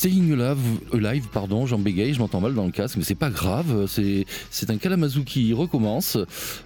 Staying 0.00 0.32
Alive, 0.94 1.28
pardon, 1.30 1.66
Jean 1.66 1.78
Bégaye, 1.78 2.14
je 2.14 2.20
m'entends 2.20 2.40
mal 2.40 2.54
dans 2.54 2.64
le 2.64 2.70
casque, 2.70 2.96
mais 2.96 3.04
c'est 3.04 3.14
pas 3.14 3.28
grave, 3.28 3.84
c'est 3.86 4.70
un 4.70 4.78
Kalamazoo 4.78 5.24
qui 5.24 5.52
recommence. 5.52 6.16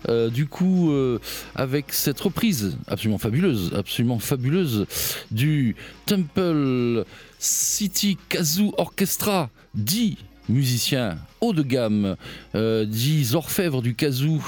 Euh, 0.08 0.30
du 0.30 0.46
coup, 0.46 0.92
euh, 0.92 1.18
avec 1.56 1.92
cette 1.92 2.20
reprise 2.20 2.78
absolument 2.86 3.18
fabuleuse, 3.18 3.72
absolument 3.74 4.20
fabuleuse 4.20 4.86
du 5.32 5.74
Temple 6.06 7.04
City 7.40 8.18
Kazoo 8.28 8.72
Orchestra, 8.78 9.50
dit 9.74 10.16
musiciens 10.48 11.16
haut 11.40 11.52
de 11.52 11.62
gamme, 11.62 12.14
euh, 12.54 12.84
dix 12.84 13.34
orfèvres 13.34 13.82
du 13.82 13.96
kazoo 13.96 14.38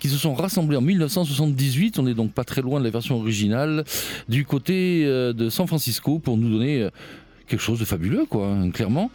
qui 0.00 0.10
se 0.10 0.18
sont 0.18 0.34
rassemblés 0.34 0.76
en 0.76 0.82
1978. 0.82 1.98
On 1.98 2.02
n'est 2.02 2.12
donc 2.12 2.32
pas 2.32 2.44
très 2.44 2.60
loin 2.60 2.78
de 2.78 2.84
la 2.84 2.90
version 2.90 3.16
originale 3.16 3.84
du 4.28 4.44
côté 4.44 5.06
de 5.06 5.48
San 5.48 5.66
Francisco 5.66 6.18
pour 6.18 6.36
nous 6.36 6.50
donner 6.50 6.90
quelque 7.48 7.60
chose 7.60 7.80
de 7.80 7.84
fabuleux, 7.84 8.26
quoi, 8.26 8.56
clairement. 8.72 9.10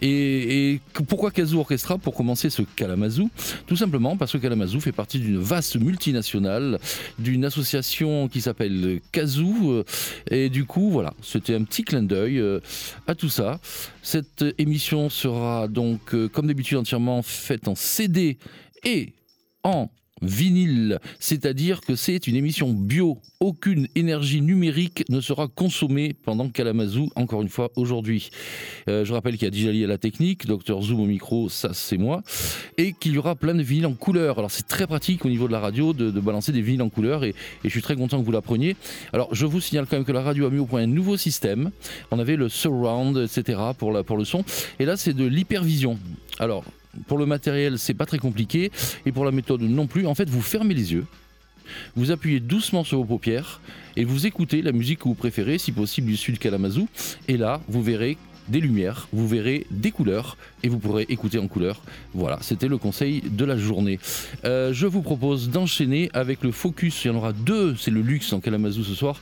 Et, 0.00 0.80
pourquoi 1.08 1.30
Kazoo 1.30 1.60
Orchestra 1.60 1.98
Pour 1.98 2.14
commencer 2.14 2.50
ce 2.50 2.62
Kalamazoo, 2.62 3.30
tout 3.66 3.76
simplement 3.76 4.16
parce 4.16 4.32
que 4.32 4.38
Kalamazoo 4.38 4.80
fait 4.80 4.92
partie 4.92 5.18
d'une 5.18 5.38
vaste 5.38 5.76
multinationale, 5.76 6.78
d'une 7.18 7.44
association 7.44 8.28
qui 8.28 8.40
s'appelle 8.40 9.00
Kazoo. 9.12 9.72
Euh, 9.72 9.84
et 10.30 10.48
du 10.48 10.64
coup, 10.64 10.90
voilà, 10.90 11.14
c'était 11.22 11.54
un 11.54 11.64
petit 11.64 11.82
clin 11.82 12.02
d'œil 12.02 12.38
euh, 12.38 12.60
à 13.06 13.14
tout 13.14 13.28
ça. 13.28 13.60
Cette 14.02 14.44
émission 14.58 15.10
sera 15.10 15.68
donc, 15.68 16.14
euh, 16.14 16.28
comme 16.28 16.46
d'habitude, 16.46 16.78
entièrement 16.78 17.22
faite 17.22 17.68
en 17.68 17.74
CD 17.74 18.38
et 18.84 19.12
en 19.64 19.90
vinyle, 20.22 20.98
c'est-à-dire 21.18 21.80
que 21.80 21.96
c'est 21.96 22.26
une 22.26 22.36
émission 22.36 22.72
bio. 22.72 23.18
Aucune 23.40 23.86
énergie 23.94 24.40
numérique 24.40 25.04
ne 25.08 25.20
sera 25.20 25.46
consommée 25.46 26.14
pendant 26.24 26.48
Kalamazoo, 26.48 27.08
encore 27.14 27.42
une 27.42 27.48
fois, 27.48 27.70
aujourd'hui. 27.76 28.30
Euh, 28.88 29.04
je 29.04 29.12
rappelle 29.12 29.34
qu'il 29.34 29.44
y 29.44 29.46
a 29.46 29.50
Dijali 29.50 29.84
à 29.84 29.86
la 29.86 29.98
technique, 29.98 30.46
Dr 30.46 30.82
Zoom 30.82 31.00
au 31.00 31.06
micro, 31.06 31.48
ça 31.48 31.70
c'est 31.72 31.98
moi, 31.98 32.22
et 32.76 32.92
qu'il 32.92 33.12
y 33.12 33.18
aura 33.18 33.36
plein 33.36 33.54
de 33.54 33.62
vinyles 33.62 33.86
en 33.86 33.94
couleur. 33.94 34.38
Alors 34.38 34.50
c'est 34.50 34.66
très 34.66 34.86
pratique 34.86 35.24
au 35.24 35.28
niveau 35.28 35.46
de 35.46 35.52
la 35.52 35.60
radio 35.60 35.92
de, 35.92 36.10
balancer 36.18 36.52
des 36.52 36.62
vinyles 36.62 36.82
en 36.82 36.88
couleur, 36.88 37.24
et, 37.24 37.34
je 37.64 37.68
suis 37.68 37.82
très 37.82 37.96
content 37.96 38.18
que 38.18 38.24
vous 38.24 38.32
l'appreniez. 38.32 38.76
Alors 39.12 39.34
je 39.34 39.46
vous 39.46 39.60
signale 39.60 39.86
quand 39.86 39.96
même 39.96 40.04
que 40.04 40.12
la 40.12 40.22
radio 40.22 40.46
a 40.46 40.50
mis 40.50 40.58
au 40.58 40.66
point 40.66 40.82
un 40.82 40.86
nouveau 40.86 41.16
système. 41.16 41.70
On 42.10 42.18
avait 42.18 42.36
le 42.36 42.48
surround, 42.48 43.16
etc. 43.18 43.58
pour, 43.78 44.04
pour 44.04 44.16
le 44.16 44.24
son, 44.24 44.44
et 44.80 44.84
là 44.84 44.96
c'est 44.96 45.14
de 45.14 45.24
l'hypervision. 45.24 45.98
Alors 46.38 46.64
pour 47.06 47.18
le 47.18 47.26
matériel, 47.26 47.78
c'est 47.78 47.94
pas 47.94 48.06
très 48.06 48.18
compliqué. 48.18 48.70
Et 49.06 49.12
pour 49.12 49.24
la 49.24 49.30
méthode 49.30 49.62
non 49.62 49.86
plus. 49.86 50.06
En 50.06 50.14
fait, 50.14 50.28
vous 50.28 50.42
fermez 50.42 50.74
les 50.74 50.92
yeux. 50.92 51.06
Vous 51.96 52.10
appuyez 52.10 52.40
doucement 52.40 52.84
sur 52.84 52.98
vos 52.98 53.04
paupières 53.04 53.60
et 53.96 54.04
vous 54.04 54.26
écoutez 54.26 54.62
la 54.62 54.72
musique 54.72 55.00
que 55.00 55.04
vous 55.04 55.14
préférez, 55.14 55.58
si 55.58 55.72
possible 55.72 56.06
du 56.06 56.16
sud 56.16 56.38
Kalamazoo. 56.38 56.88
Et 57.28 57.36
là, 57.36 57.60
vous 57.68 57.82
verrez 57.82 58.16
des 58.48 58.60
lumières, 58.60 59.08
vous 59.12 59.28
verrez 59.28 59.66
des 59.70 59.90
couleurs 59.90 60.36
et 60.62 60.68
vous 60.68 60.78
pourrez 60.78 61.06
écouter 61.08 61.38
en 61.38 61.48
couleur. 61.48 61.82
Voilà, 62.14 62.38
c'était 62.40 62.68
le 62.68 62.78
conseil 62.78 63.20
de 63.20 63.44
la 63.44 63.56
journée. 63.56 63.98
Euh, 64.44 64.72
je 64.72 64.86
vous 64.86 65.02
propose 65.02 65.50
d'enchaîner 65.50 66.10
avec 66.14 66.42
le 66.42 66.50
focus. 66.50 67.04
Il 67.04 67.08
y 67.08 67.10
en 67.10 67.16
aura 67.16 67.32
deux, 67.32 67.76
c'est 67.76 67.90
le 67.90 68.00
luxe 68.00 68.32
en 68.32 68.40
Kalamazoo 68.40 68.84
ce 68.84 68.94
soir. 68.94 69.20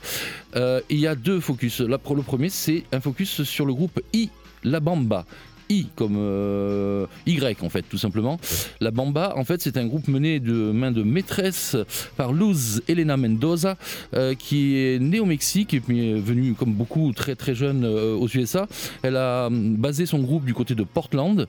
Euh, 0.55 0.81
il 0.89 0.99
y 0.99 1.07
a 1.07 1.15
deux 1.15 1.39
focus. 1.39 1.81
le 1.81 1.97
premier, 1.97 2.49
c'est 2.49 2.83
un 2.91 3.01
focus 3.01 3.43
sur 3.43 3.65
le 3.65 3.73
groupe 3.73 3.99
I 4.13 4.29
La 4.63 4.79
Bamba. 4.79 5.25
I 5.69 5.87
comme 5.95 6.15
euh, 6.17 7.05
Y 7.25 7.63
en 7.63 7.69
fait 7.69 7.83
tout 7.83 7.97
simplement. 7.97 8.39
La 8.79 8.91
Bamba 8.91 9.33
en 9.35 9.43
fait 9.43 9.61
c'est 9.61 9.77
un 9.77 9.85
groupe 9.85 10.07
mené 10.07 10.39
de 10.39 10.53
main 10.53 10.91
de 10.91 11.03
maîtresse 11.03 11.75
par 12.15 12.33
Luz 12.33 12.81
Elena 12.87 13.17
Mendoza 13.17 13.77
euh, 14.13 14.33
qui 14.35 14.77
est 14.77 14.99
née 14.99 15.19
au 15.19 15.25
Mexique 15.25 15.73
et 15.73 15.79
puis 15.79 16.11
est 16.11 16.19
venue 16.19 16.53
comme 16.53 16.73
beaucoup 16.73 17.11
très 17.13 17.35
très 17.35 17.55
jeune 17.55 17.83
euh, 17.83 18.15
aux 18.15 18.27
USA. 18.27 18.67
Elle 19.03 19.17
a 19.17 19.49
basé 19.51 20.05
son 20.05 20.19
groupe 20.19 20.45
du 20.45 20.53
côté 20.53 20.75
de 20.75 20.83
Portland 20.83 21.47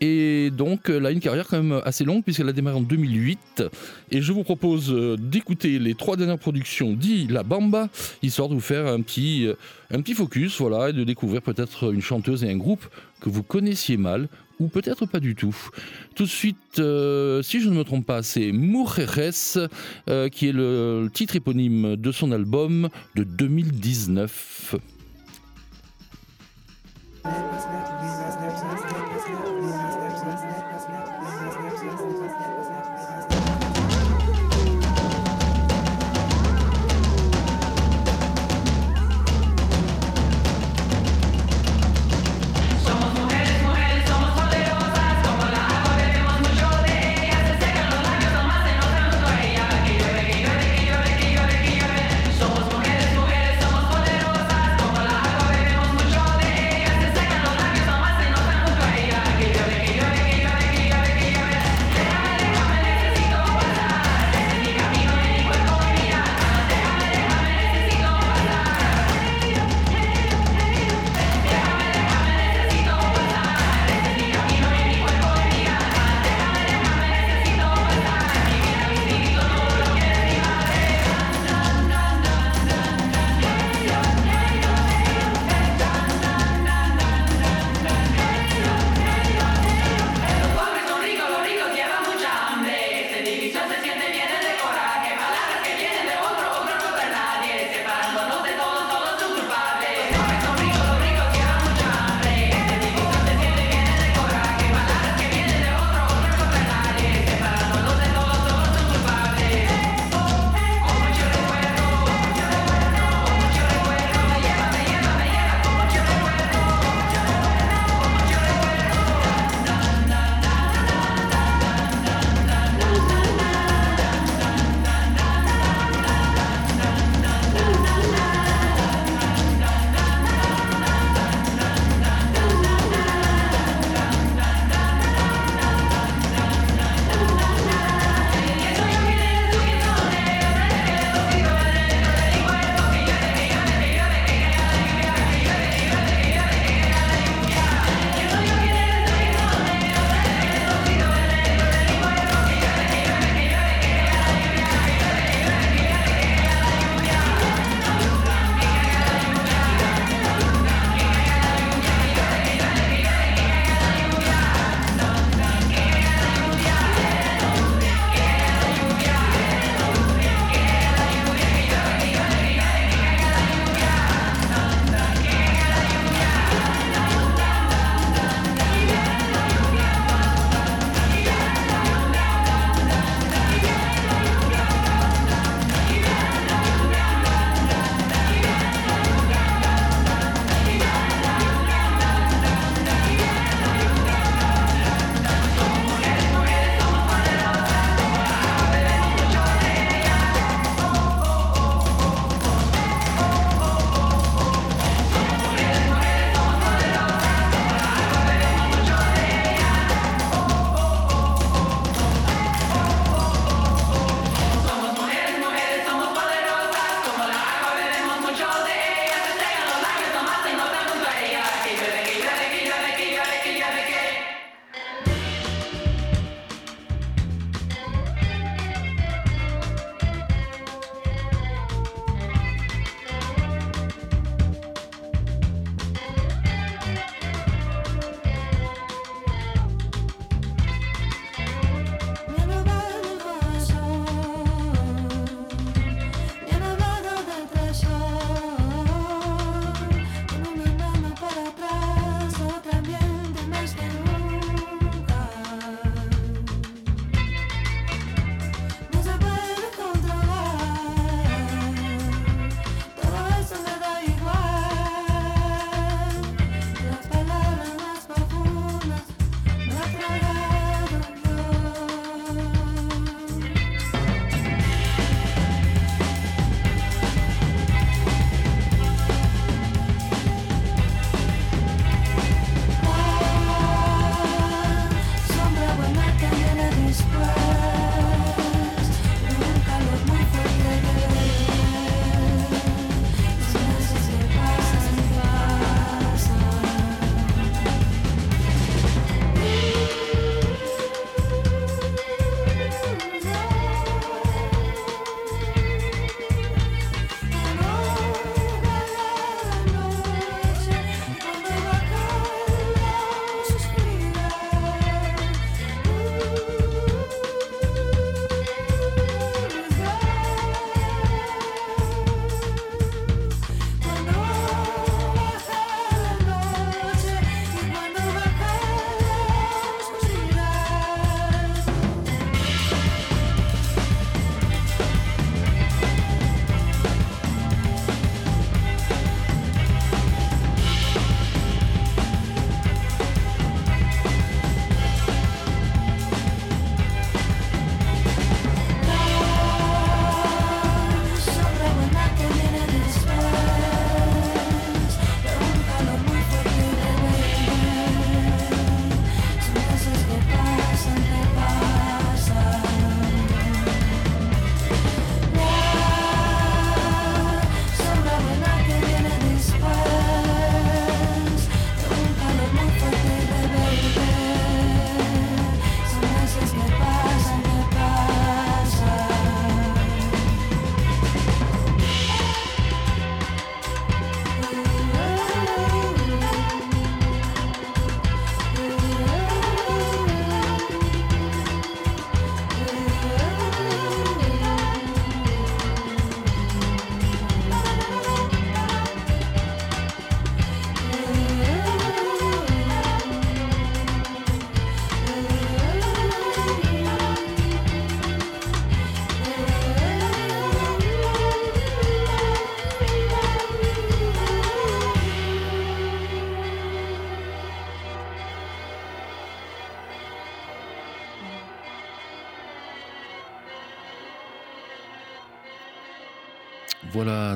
et 0.00 0.50
donc 0.50 0.88
elle 0.88 1.06
a 1.06 1.10
une 1.10 1.20
carrière 1.20 1.46
quand 1.48 1.62
même 1.62 1.80
assez 1.84 2.04
longue 2.04 2.22
puisqu'elle 2.22 2.48
a 2.48 2.52
démarré 2.52 2.76
en 2.76 2.82
2008 2.82 3.64
et 4.10 4.22
je 4.22 4.32
vous 4.32 4.44
propose 4.44 4.94
d'écouter 5.18 5.78
les 5.78 5.94
trois 5.94 6.16
dernières 6.16 6.38
productions 6.38 6.92
d'I 6.92 7.26
La 7.28 7.42
Bamba 7.42 7.88
histoire 8.22 8.48
de 8.48 8.54
vous 8.54 8.60
faire 8.60 8.86
un 8.86 9.00
petit 9.00 9.48
un 9.90 10.00
petit 10.00 10.14
focus 10.14 10.58
voilà 10.60 10.90
et 10.90 10.92
de 10.92 11.04
découvrir 11.04 11.42
peut-être 11.42 11.92
une 11.92 12.02
chanteuse 12.02 12.44
et 12.44 12.50
un 12.50 12.56
groupe 12.56 12.86
que 13.20 13.28
vous 13.28 13.42
connaissiez 13.42 13.96
mal 13.96 14.28
ou 14.60 14.68
peut-être 14.68 15.06
pas 15.06 15.20
du 15.20 15.34
tout. 15.34 15.56
Tout 16.14 16.24
de 16.24 16.28
suite, 16.28 16.78
euh, 16.78 17.42
si 17.42 17.60
je 17.60 17.68
ne 17.68 17.74
me 17.74 17.84
trompe 17.84 18.06
pas, 18.06 18.22
c'est 18.22 18.52
Mujeres 18.52 19.68
euh, 20.08 20.28
qui 20.28 20.48
est 20.48 20.52
le 20.52 21.08
titre 21.12 21.36
éponyme 21.36 21.96
de 21.96 22.12
son 22.12 22.32
album 22.32 22.88
de 23.14 23.24
2019. 23.24 24.76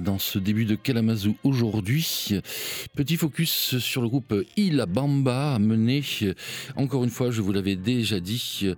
Dans 0.02 0.18
ce 0.18 0.38
début 0.38 0.64
de 0.64 0.75
Kalamazoo 0.75 1.35
aujourd'hui, 1.44 2.40
petit 2.94 3.16
focus 3.16 3.78
sur 3.78 4.02
le 4.02 4.08
groupe 4.08 4.34
Ila 4.56 4.84
Bamba, 4.84 5.58
mené, 5.58 6.02
encore 6.76 7.04
une 7.04 7.11
fois, 7.11 7.30
je 7.30 7.40
vous 7.40 7.52
l'avais 7.52 7.76
déjà 7.76 8.20
dit, 8.20 8.75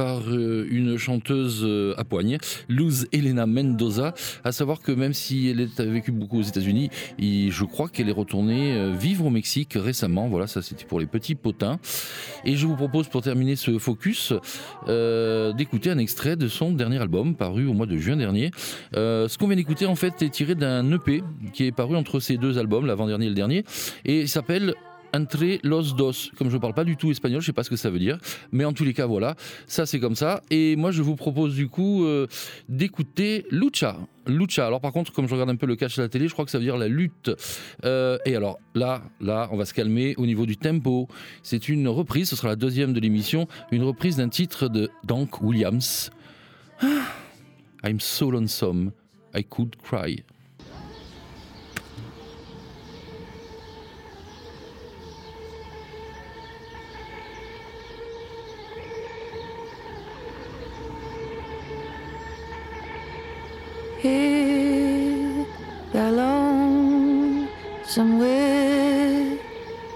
par 0.00 0.22
euh, 0.30 0.66
une 0.70 0.96
chanteuse 0.96 1.60
euh, 1.62 1.92
à 1.98 2.04
poigne, 2.04 2.38
Luz 2.70 3.06
Elena 3.12 3.44
Mendoza. 3.44 4.14
À 4.44 4.50
savoir 4.50 4.80
que 4.80 4.92
même 4.92 5.12
si 5.12 5.48
elle 5.48 5.68
a 5.76 5.84
vécu 5.84 6.10
beaucoup 6.10 6.38
aux 6.38 6.42
États-Unis, 6.42 6.88
je 7.18 7.64
crois 7.64 7.90
qu'elle 7.90 8.08
est 8.08 8.12
retournée 8.12 8.72
euh, 8.72 8.94
vivre 8.98 9.26
au 9.26 9.30
Mexique 9.30 9.74
récemment. 9.76 10.26
Voilà, 10.28 10.46
ça 10.46 10.62
c'était 10.62 10.86
pour 10.86 11.00
les 11.00 11.06
petits 11.06 11.34
potins. 11.34 11.78
Et 12.46 12.56
je 12.56 12.66
vous 12.66 12.76
propose 12.76 13.08
pour 13.08 13.20
terminer 13.20 13.56
ce 13.56 13.78
focus 13.78 14.32
d'écouter 14.86 15.90
un 15.90 15.98
extrait 15.98 16.36
de 16.36 16.48
son 16.48 16.72
dernier 16.72 16.98
album 16.98 17.34
paru 17.34 17.66
au 17.66 17.74
mois 17.74 17.86
de 17.86 17.98
juin 17.98 18.16
dernier. 18.16 18.50
ce 18.94 19.36
qu'on 19.36 19.48
vient 19.48 19.56
d'écouter 19.56 19.84
en 19.84 19.96
fait 19.96 20.22
est 20.22 20.30
tiré 20.30 20.54
d'un 20.54 20.90
EP 20.92 21.22
qui 21.52 21.66
est 21.66 21.72
paru 21.72 21.96
entre 21.96 22.20
ces 22.20 22.38
deux 22.38 22.56
albums, 22.58 22.86
l'avant-dernier 22.86 23.26
et 23.26 23.28
le 23.28 23.34
dernier, 23.34 23.59
et 24.04 24.20
il 24.20 24.28
s'appelle 24.28 24.74
entre 25.14 25.58
los 25.62 25.94
dos. 25.94 26.12
Comme 26.36 26.50
je 26.50 26.56
ne 26.56 26.60
parle 26.60 26.74
pas 26.74 26.84
du 26.84 26.96
tout 26.96 27.10
espagnol, 27.10 27.40
je 27.40 27.44
ne 27.44 27.46
sais 27.46 27.52
pas 27.52 27.64
ce 27.64 27.70
que 27.70 27.76
ça 27.76 27.90
veut 27.90 27.98
dire. 27.98 28.18
Mais 28.52 28.64
en 28.64 28.72
tous 28.72 28.84
les 28.84 28.94
cas, 28.94 29.06
voilà, 29.06 29.34
ça 29.66 29.86
c'est 29.86 30.00
comme 30.00 30.14
ça. 30.14 30.42
Et 30.50 30.76
moi, 30.76 30.90
je 30.90 31.02
vous 31.02 31.16
propose 31.16 31.54
du 31.54 31.68
coup 31.68 32.04
euh, 32.04 32.26
d'écouter 32.68 33.46
Lucha. 33.50 33.96
Lucha. 34.26 34.66
Alors 34.66 34.80
par 34.80 34.92
contre, 34.92 35.12
comme 35.12 35.26
je 35.26 35.32
regarde 35.32 35.50
un 35.50 35.56
peu 35.56 35.66
le 35.66 35.76
catch 35.76 35.98
à 35.98 36.02
la 36.02 36.08
télé, 36.08 36.28
je 36.28 36.32
crois 36.32 36.44
que 36.44 36.50
ça 36.50 36.58
veut 36.58 36.64
dire 36.64 36.76
la 36.76 36.88
lutte. 36.88 37.30
Euh, 37.84 38.18
et 38.24 38.36
alors 38.36 38.58
là, 38.74 39.02
là, 39.20 39.48
on 39.52 39.56
va 39.56 39.64
se 39.64 39.74
calmer 39.74 40.14
au 40.16 40.26
niveau 40.26 40.46
du 40.46 40.56
tempo. 40.56 41.08
C'est 41.42 41.68
une 41.68 41.88
reprise, 41.88 42.28
ce 42.28 42.36
sera 42.36 42.48
la 42.48 42.56
deuxième 42.56 42.92
de 42.92 43.00
l'émission, 43.00 43.48
une 43.72 43.82
reprise 43.82 44.16
d'un 44.16 44.28
titre 44.28 44.68
de 44.68 44.90
Dank 45.04 45.42
Williams. 45.42 46.10
Ah, 46.82 46.86
I'm 47.84 48.00
so 48.00 48.30
lonesome, 48.30 48.92
I 49.34 49.42
could 49.42 49.76
cry. 49.82 50.22
Here 64.00 65.46
alone 65.92 67.48
somewhere, 67.84 69.38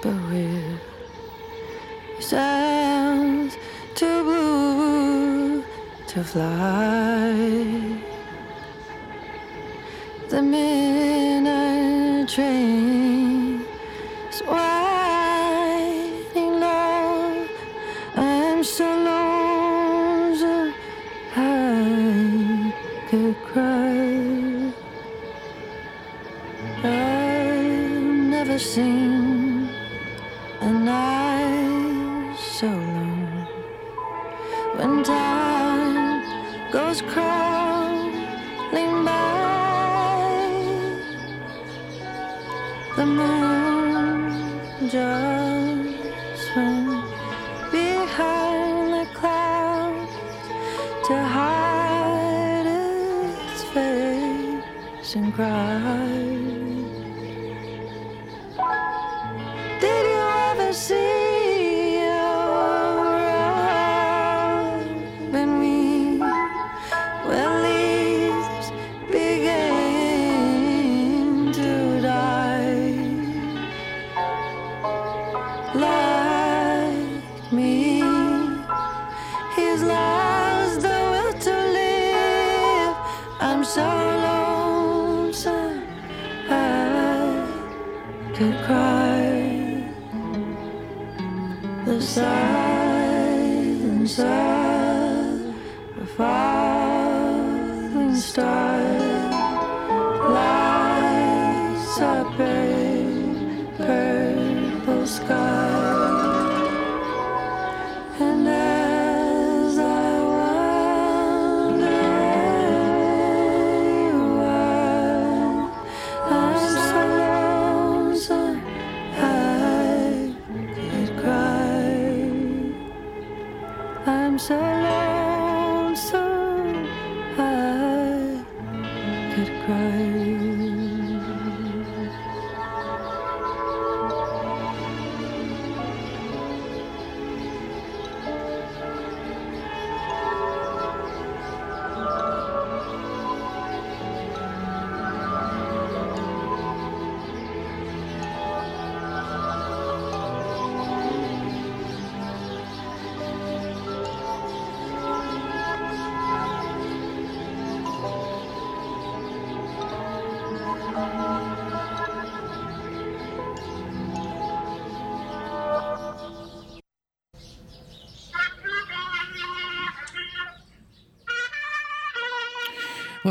but 0.02 0.14
we're 0.28 0.78
sounds 2.20 3.56
too 3.94 4.22
blue 4.24 5.64
to 6.06 6.22
fly. 6.22 7.32
The 10.28 10.42
midnight 10.42 12.28
train 12.28 13.13
the 42.96 43.04
moon 43.04 44.60
just 44.88 46.56
went 46.56 47.04
behind 47.72 48.92
the 48.92 49.06
clouds 49.12 50.12
to 51.04 51.14
hide 51.36 52.66
its 52.66 53.64
face 53.64 55.16
and 55.16 55.34
cry 55.34 56.13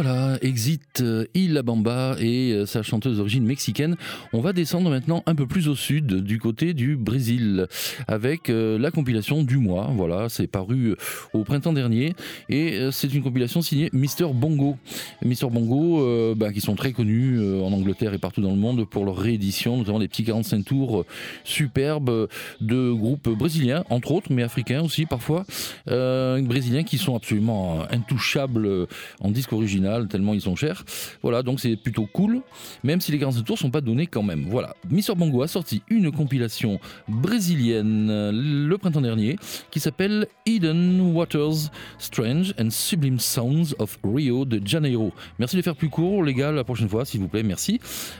Voilà, 0.03 0.37
Exit 0.41 0.99
euh, 0.99 1.25
et 1.33 2.51
euh, 2.51 2.65
sa 2.65 2.83
chanteuse 2.83 3.17
d'origine 3.17 3.45
mexicaine. 3.45 3.95
On 4.33 4.41
va 4.41 4.51
descendre 4.51 4.89
maintenant 4.89 5.23
un 5.27 5.33
peu 5.33 5.47
plus 5.47 5.69
au 5.69 5.75
sud, 5.75 6.23
du 6.23 6.39
côté 6.39 6.73
du 6.73 6.97
Brésil, 6.97 7.67
avec 8.09 8.49
euh, 8.49 8.77
la 8.77 8.91
compilation 8.91 9.43
du 9.43 9.59
mois. 9.59 9.91
Voilà, 9.95 10.27
c'est 10.27 10.47
paru 10.47 10.97
au 11.31 11.45
printemps 11.45 11.71
dernier 11.71 12.15
et 12.49 12.89
c'est 12.91 13.13
une 13.13 13.23
compilation 13.23 13.61
signée 13.61 13.89
Mister 13.93 14.27
Bongo. 14.33 14.75
Mister 15.23 15.47
Bongo, 15.49 16.35
bah, 16.35 16.51
qui 16.51 16.59
sont 16.59 16.75
très 16.75 16.91
connus 16.91 17.39
en 17.61 17.71
Angleterre 17.71 18.13
et 18.13 18.17
partout 18.17 18.41
dans 18.41 18.51
le 18.51 18.57
monde 18.57 18.85
pour 18.85 19.05
leur 19.05 19.17
réédition, 19.17 19.77
notamment 19.77 19.99
des 19.99 20.09
petits 20.09 20.25
45 20.25 20.65
tours 20.65 21.05
superbes 21.45 22.27
de 22.59 22.91
groupes 22.91 23.29
brésiliens, 23.29 23.85
entre 23.89 24.11
autres, 24.11 24.27
mais 24.31 24.43
africains 24.43 24.81
aussi 24.81 25.05
parfois, 25.05 25.45
brésiliens 25.87 26.83
qui 26.83 26.97
sont 26.97 27.15
absolument 27.15 27.83
intouchables 27.89 28.87
en 29.21 29.31
disque 29.31 29.53
original 29.53 29.92
tellement 30.07 30.33
ils 30.33 30.41
sont 30.41 30.55
chers. 30.55 30.83
Voilà, 31.21 31.43
donc 31.43 31.59
c'est 31.59 31.75
plutôt 31.75 32.07
cool, 32.11 32.41
même 32.83 33.01
si 33.01 33.11
les 33.11 33.19
15 33.19 33.43
tours 33.43 33.57
sont 33.57 33.71
pas 33.71 33.81
donnés 33.81 34.07
quand 34.07 34.23
même. 34.23 34.45
Voilà, 34.49 34.75
Mr. 34.89 35.15
Bongo 35.15 35.41
a 35.41 35.47
sorti 35.47 35.81
une 35.89 36.11
compilation 36.11 36.79
brésilienne 37.07 38.31
le 38.31 38.77
printemps 38.77 39.01
dernier 39.01 39.37
qui 39.71 39.79
s'appelle 39.79 40.27
Hidden 40.45 41.01
Waters, 41.13 41.69
Strange 41.97 42.53
and 42.59 42.69
Sublime 42.69 43.19
Sounds 43.19 43.75
of 43.79 43.97
Rio 44.03 44.45
de 44.45 44.61
Janeiro. 44.65 45.13
Merci 45.39 45.55
de 45.55 45.61
faire 45.61 45.75
plus 45.75 45.89
court, 45.89 46.23
les 46.23 46.33
gars, 46.33 46.51
la 46.51 46.63
prochaine 46.63 46.89
fois, 46.89 47.05
s'il 47.05 47.21
vous 47.21 47.27
plaît, 47.27 47.43
merci. 47.43 47.79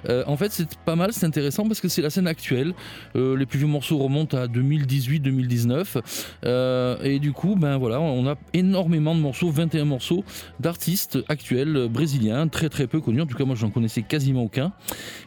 Euh, 0.10 0.24
en 0.28 0.38
fait, 0.38 0.52
c'est 0.52 0.78
pas 0.86 0.96
mal, 0.96 1.14
c'est 1.14 1.26
intéressant 1.26 1.68
parce 1.68 1.80
que 1.80 1.88
c'est 1.88 2.02
la 2.02 2.10
scène 2.10 2.28
actuelle. 2.28 2.74
Euh, 3.16 3.38
les 3.38 3.46
plus 3.46 3.60
vieux 3.60 3.68
morceaux 3.68 3.98
remontent 3.98 4.38
à 4.38 4.48
2018-2019. 4.48 6.02
Euh, 6.46 6.98
et 7.04 7.20
du 7.20 7.32
coup, 7.32 7.56
ben 7.56 7.78
voilà, 7.78 8.00
on 8.00 8.28
a 8.28 8.36
énormément 8.54 9.16
de 9.16 9.20
morceaux, 9.20 9.50
21 9.50 9.86
morceaux 9.86 10.24
d'artistes 10.60 11.20
actuels 11.28 11.53
brésiliens, 11.88 12.48
très 12.48 12.70
très 12.70 12.88
peu 12.88 13.00
connus. 13.02 13.22
En 13.22 13.26
tout 13.26 13.38
cas, 13.38 13.46
moi, 13.46 13.56
j'en 13.56 13.70
connaissais 13.70 14.02
quasiment 14.02 14.44
aucun. 14.44 14.74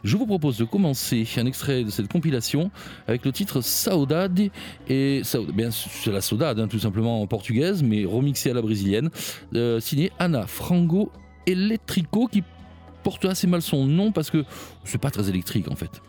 Je 0.03 0.17
vous 0.17 0.25
propose 0.25 0.57
de 0.57 0.65
commencer 0.65 1.27
un 1.37 1.45
extrait 1.45 1.83
de 1.83 1.89
cette 1.89 2.11
compilation 2.11 2.71
avec 3.07 3.25
le 3.25 3.31
titre 3.31 3.61
Saudade. 3.61 4.49
Et 4.89 5.21
bien, 5.53 5.69
c'est 5.71 6.11
la 6.11 6.21
saudade, 6.21 6.59
hein, 6.59 6.67
tout 6.67 6.79
simplement 6.79 7.21
en 7.21 7.27
portugaise, 7.27 7.83
mais 7.83 8.05
remixé 8.05 8.51
à 8.51 8.53
la 8.53 8.61
brésilienne, 8.61 9.09
signé 9.79 10.11
Ana 10.19 10.47
Frango 10.47 11.11
Electrico 11.45 12.27
qui 12.27 12.43
porte 13.03 13.23
assez 13.25 13.47
mal 13.47 13.61
son 13.61 13.85
nom 13.85 14.11
parce 14.11 14.29
que 14.29 14.43
c'est 14.83 14.97
pas 14.97 15.11
très 15.11 15.29
électrique 15.29 15.71
en 15.71 15.75
fait. 15.75 16.01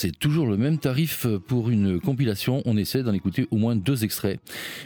C'est 0.00 0.18
toujours 0.18 0.46
le 0.46 0.56
même 0.56 0.78
tarif 0.78 1.26
pour 1.46 1.68
une 1.68 2.00
compilation. 2.00 2.62
On 2.64 2.78
essaie 2.78 3.02
d'en 3.02 3.12
écouter 3.12 3.46
au 3.50 3.56
moins 3.56 3.76
deux 3.76 4.02
extraits. 4.02 4.40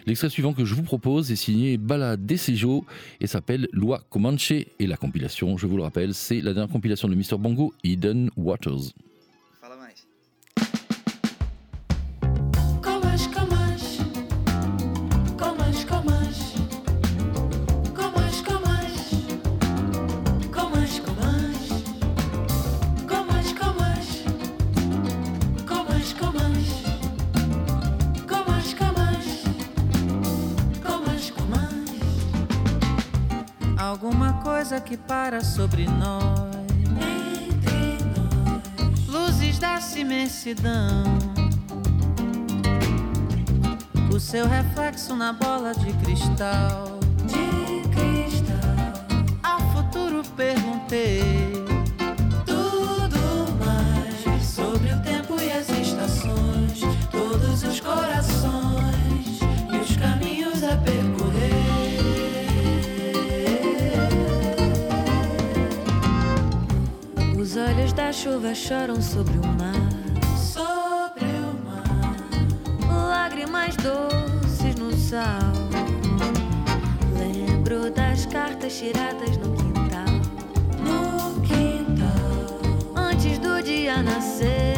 L'extrait 0.06 0.28
suivant 0.28 0.52
que 0.52 0.64
je 0.64 0.74
vous 0.74 0.82
propose 0.82 1.30
est 1.30 1.36
signé 1.36 1.76
Bala 1.76 2.16
Desejo 2.16 2.84
et 3.20 3.28
s'appelle 3.28 3.68
Loi 3.72 4.02
Comanche. 4.10 4.50
Et 4.50 4.66
la 4.80 4.96
compilation, 4.96 5.56
je 5.56 5.68
vous 5.68 5.76
le 5.76 5.84
rappelle, 5.84 6.14
c'est 6.14 6.40
la 6.40 6.52
dernière 6.52 6.72
compilation 6.72 7.06
de 7.06 7.14
Mr. 7.14 7.38
Bongo, 7.38 7.72
Eden 7.84 8.28
Waters. 8.36 8.90
que 34.80 34.96
para 34.96 35.40
sobre 35.42 35.86
nós. 35.86 36.54
nós. 38.16 39.08
Luzes 39.08 39.58
da 39.58 39.80
imensidão. 39.96 41.04
O 44.14 44.20
seu 44.20 44.46
reflexo 44.46 45.16
na 45.16 45.32
bola 45.32 45.74
de 45.74 45.92
cristal. 46.04 47.00
De 47.26 47.88
cristal. 47.88 49.40
Ao 49.42 49.60
futuro 49.72 50.22
perguntei. 50.36 51.43
guarda-chuva 68.04 68.54
choram 68.54 69.00
sobre 69.00 69.38
o 69.38 69.46
mar. 69.46 69.88
Sobre 70.36 71.24
o 71.24 71.54
mar. 71.64 73.08
Lágrimas 73.08 73.74
doces 73.76 74.74
no 74.76 74.92
sal. 74.92 75.52
Lembro 77.18 77.90
das 77.90 78.26
cartas 78.26 78.76
tiradas 78.76 79.38
no 79.38 79.54
quintal. 79.54 80.04
No 80.84 81.40
quintal. 81.40 82.60
Antes 82.94 83.38
do 83.38 83.62
dia 83.62 84.02
nascer. 84.02 84.73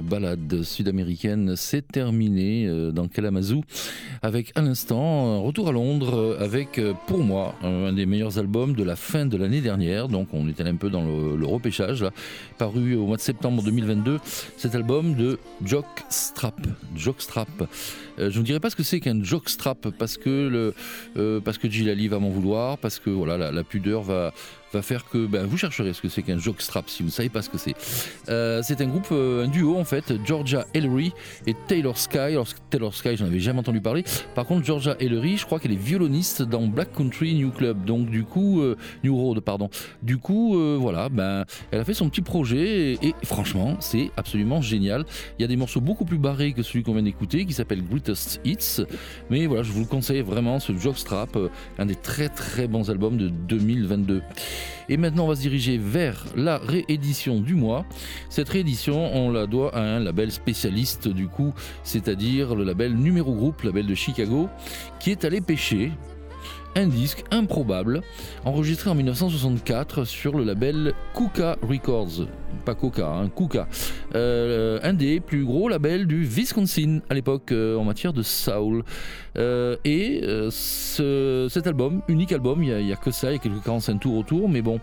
Balade 0.00 0.62
sud-américaine 0.62 1.56
s'est 1.56 1.82
terminée 1.82 2.66
euh, 2.66 2.92
dans 2.92 3.08
Kalamazoo 3.08 3.62
avec 4.22 4.52
à 4.54 4.62
l'instant 4.62 5.42
retour 5.42 5.68
à 5.68 5.72
Londres 5.72 6.36
avec 6.40 6.78
euh, 6.78 6.94
pour 7.06 7.18
moi 7.18 7.54
un 7.62 7.92
des 7.92 8.06
meilleurs 8.06 8.38
albums 8.38 8.74
de 8.74 8.82
la 8.82 8.96
fin 8.96 9.26
de 9.26 9.36
l'année 9.36 9.60
dernière. 9.60 10.08
Donc 10.08 10.28
on 10.32 10.48
était 10.48 10.62
un 10.62 10.76
peu 10.76 10.90
dans 10.90 11.04
le, 11.04 11.46
repêchage, 11.46 12.04
paru 12.58 12.94
au 12.96 13.06
mois 13.06 13.16
de 13.16 13.22
septembre 13.22 13.62
2022. 13.62 14.18
Cet 14.56 14.74
album 14.74 15.14
de 15.14 15.38
Jockstrap. 15.64 16.60
Jockstrap. 18.18 18.30
je 18.30 18.38
ne 18.38 18.44
dirais 18.44 18.60
pas 18.60 18.70
ce 18.70 18.76
que 18.76 18.82
c'est 18.82 19.00
qu'un 19.00 19.22
jockstrap 19.22 19.88
parce 19.98 20.16
que 20.16 20.48
le 21.14 21.40
parce 21.40 21.58
que 21.58 21.68
Gilali 21.68 22.08
va 22.08 22.18
m'en 22.18 22.30
vouloir, 22.30 22.78
parce 22.78 22.98
que 22.98 23.10
voilà 23.10 23.50
la 23.50 23.64
pudeur 23.64 24.02
va 24.02 24.32
va 24.72 24.82
faire 24.82 25.08
que 25.08 25.26
ben, 25.26 25.46
vous 25.46 25.56
chercherez 25.56 25.92
ce 25.92 26.00
que 26.00 26.08
c'est 26.08 26.22
qu'un 26.22 26.38
jockstrap 26.38 26.88
si 26.88 27.02
vous 27.02 27.08
ne 27.08 27.12
savez 27.12 27.28
pas 27.28 27.42
ce 27.42 27.50
que 27.50 27.58
c'est. 27.58 27.74
Euh, 28.28 28.60
c'est 28.62 28.80
un 28.80 28.86
groupe, 28.86 29.08
euh, 29.12 29.44
un 29.44 29.48
duo 29.48 29.76
en 29.76 29.84
fait, 29.84 30.14
Georgia 30.24 30.66
Ellery 30.74 31.12
et 31.46 31.54
Taylor 31.68 31.96
Sky. 31.96 32.18
Alors 32.18 32.48
Taylor 32.70 32.94
Sky, 32.94 33.16
j'en 33.16 33.26
avais 33.26 33.40
jamais 33.40 33.60
entendu 33.60 33.80
parler. 33.80 34.04
Par 34.34 34.46
contre, 34.46 34.64
Georgia 34.64 34.96
Ellery, 34.98 35.36
je 35.36 35.46
crois 35.46 35.60
qu'elle 35.60 35.72
est 35.72 35.76
violoniste 35.76 36.42
dans 36.42 36.66
Black 36.66 36.92
Country 36.92 37.34
New 37.34 37.50
Club, 37.50 37.84
donc 37.84 38.08
du 38.08 38.24
coup 38.24 38.62
euh, 38.62 38.76
New 39.04 39.16
Road, 39.16 39.40
pardon. 39.40 39.68
Du 40.02 40.18
coup, 40.18 40.58
voilà, 40.78 41.08
ben 41.08 41.44
elle 41.70 41.80
a 41.80 41.84
fait 41.84 41.94
son 41.94 42.08
petit 42.08 42.22
projet 42.22 42.94
et, 42.94 43.14
franchement, 43.24 43.76
c'est 43.80 44.10
absolument 44.16 44.60
génial. 44.60 45.04
Il 45.38 45.42
y 45.42 45.44
a 45.44 45.48
des 45.48 45.56
morceaux 45.56 45.80
beaucoup 45.80 46.04
plus 46.04 46.18
barrés 46.18 46.52
que 46.52 46.62
celui 46.62 46.82
qu'on 46.82 46.94
vient 46.94 47.02
d'écouter, 47.02 47.44
qui 47.44 47.52
s'appelle 47.52 47.82
Hits. 48.44 48.82
Mais 49.30 49.46
voilà, 49.46 49.62
je 49.62 49.72
vous 49.72 49.80
le 49.80 49.86
conseille 49.86 50.20
vraiment, 50.20 50.58
ce 50.60 50.76
Jockstrap, 50.76 51.36
un 51.78 51.86
des 51.86 51.94
très 51.94 52.28
très 52.28 52.66
bons 52.66 52.90
albums 52.90 53.16
de 53.16 53.28
2022. 53.28 54.22
Et 54.88 54.96
maintenant, 54.96 55.24
on 55.24 55.28
va 55.28 55.36
se 55.36 55.40
diriger 55.40 55.78
vers 55.78 56.24
la 56.36 56.58
réédition 56.58 57.40
du 57.40 57.54
mois. 57.54 57.84
Cette 58.28 58.48
réédition, 58.48 59.14
on 59.14 59.30
la 59.30 59.46
doit 59.46 59.74
à 59.74 59.80
un 59.80 60.00
label 60.00 60.32
spécialiste 60.32 61.08
du 61.08 61.28
coup, 61.28 61.54
c'est-à-dire 61.84 62.54
le 62.54 62.64
label 62.64 62.94
Numéro 62.94 63.32
Group, 63.34 63.62
label 63.62 63.86
de 63.86 63.94
Chicago, 63.94 64.48
qui 65.00 65.10
est 65.10 65.24
allé 65.24 65.40
pêcher 65.40 65.92
un 66.74 66.86
disque 66.86 67.24
improbable 67.30 68.02
enregistré 68.44 68.90
en 68.90 68.94
1964 68.94 70.04
sur 70.04 70.36
le 70.36 70.44
label 70.44 70.94
Kuka 71.14 71.56
Records 71.62 72.26
pas 72.64 72.74
Coca, 72.74 73.06
un 73.06 73.24
hein. 73.24 73.66
Euh, 74.14 74.78
un 74.82 74.92
des 74.92 75.20
plus 75.20 75.44
gros 75.44 75.68
labels 75.68 76.06
du 76.06 76.24
Wisconsin 76.24 77.00
à 77.08 77.14
l'époque 77.14 77.52
euh, 77.52 77.76
en 77.76 77.84
matière 77.84 78.12
de 78.12 78.22
soul. 78.22 78.84
Euh, 79.38 79.76
et 79.84 80.20
cet 80.50 81.66
album, 81.66 82.02
unique 82.08 82.32
album, 82.32 82.62
il 82.62 82.84
n'y 82.84 82.92
a, 82.92 82.96
que 82.96 83.10
ça, 83.10 83.30
il 83.30 83.34
y 83.34 83.36
a 83.36 83.38
quelques 83.38 83.64
45 83.64 84.00
tours 84.00 84.16
autour, 84.16 84.48
mais 84.48 84.60
bon, 84.60 84.78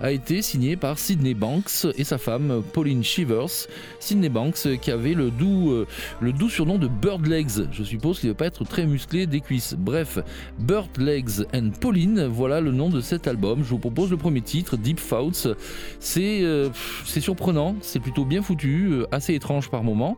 a 0.00 0.10
été 0.10 0.40
signé 0.42 0.76
par 0.76 0.98
Sidney 0.98 1.34
Banks 1.34 1.86
et 1.96 2.04
sa 2.04 2.18
femme 2.18 2.62
Pauline 2.72 3.04
Shivers. 3.04 3.66
Sidney 3.98 4.28
Banks 4.30 4.78
qui 4.80 4.90
avait 4.90 5.14
le 5.14 5.30
doux, 5.30 5.84
le 6.20 6.32
doux 6.32 6.48
surnom 6.48 6.78
de 6.78 6.88
Bird 6.88 7.26
Legs. 7.26 7.68
Je 7.72 7.82
suppose 7.84 8.20
qu'il 8.20 8.28
ne 8.28 8.32
va 8.32 8.38
pas 8.38 8.46
être 8.46 8.64
très 8.64 8.86
musclé 8.86 9.26
des 9.26 9.40
cuisses. 9.40 9.74
Bref, 9.78 10.18
Bird 10.58 10.96
Legs 10.98 11.44
and 11.54 11.70
Pauline, 11.80 12.24
voilà 12.26 12.60
le 12.60 12.72
nom 12.72 12.88
de 12.88 13.00
cet 13.00 13.26
album. 13.26 13.62
Je 13.62 13.68
vous 13.68 13.78
propose 13.78 14.10
le 14.10 14.16
premier 14.16 14.40
titre, 14.40 14.76
Deep 14.78 15.00
Thoughts. 15.06 15.48
C'est 15.98 16.42
c'est 17.10 17.20
surprenant, 17.20 17.74
c'est 17.80 18.00
plutôt 18.00 18.24
bien 18.24 18.42
foutu, 18.42 18.88
euh, 18.92 19.06
assez 19.10 19.34
étrange 19.34 19.68
par 19.68 19.82
moment. 19.82 20.16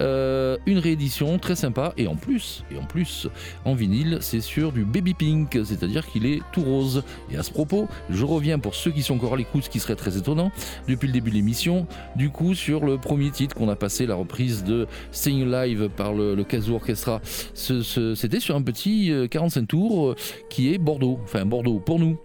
Euh, 0.00 0.56
une 0.66 0.78
réédition 0.78 1.38
très 1.38 1.54
sympa 1.54 1.92
et 1.96 2.06
en 2.06 2.16
plus, 2.16 2.64
et 2.72 2.78
en 2.78 2.84
plus, 2.84 3.28
en 3.64 3.74
vinyle, 3.74 4.18
c'est 4.20 4.40
sur 4.40 4.72
du 4.72 4.84
baby 4.84 5.14
pink, 5.14 5.58
c'est-à-dire 5.64 6.06
qu'il 6.06 6.26
est 6.26 6.40
tout 6.52 6.62
rose. 6.62 7.02
Et 7.30 7.36
à 7.36 7.42
ce 7.42 7.50
propos, 7.50 7.88
je 8.08 8.24
reviens 8.24 8.58
pour 8.58 8.74
ceux 8.74 8.90
qui 8.90 9.02
sont 9.02 9.14
encore 9.14 9.34
à 9.34 9.36
l'écoute, 9.36 9.64
ce 9.64 9.70
qui 9.70 9.80
serait 9.80 9.96
très 9.96 10.16
étonnant, 10.16 10.50
depuis 10.88 11.06
le 11.06 11.12
début 11.12 11.30
de 11.30 11.34
l'émission, 11.36 11.86
du 12.16 12.30
coup 12.30 12.54
sur 12.54 12.84
le 12.84 12.98
premier 12.98 13.30
titre 13.30 13.54
qu'on 13.54 13.68
a 13.68 13.76
passé, 13.76 14.06
la 14.06 14.14
reprise 14.14 14.64
de 14.64 14.86
Sing 15.12 15.50
Live 15.50 15.90
par 15.96 16.14
le, 16.14 16.34
le 16.34 16.44
Orchestra. 16.72 17.20
C'était 17.54 18.40
sur 18.40 18.56
un 18.56 18.62
petit 18.62 19.12
45 19.30 19.60
euh, 19.60 19.66
tours 19.66 20.14
qui 20.48 20.72
est 20.72 20.78
Bordeaux, 20.78 21.18
enfin 21.22 21.44
Bordeaux 21.44 21.78
pour 21.78 21.98
nous 21.98 22.18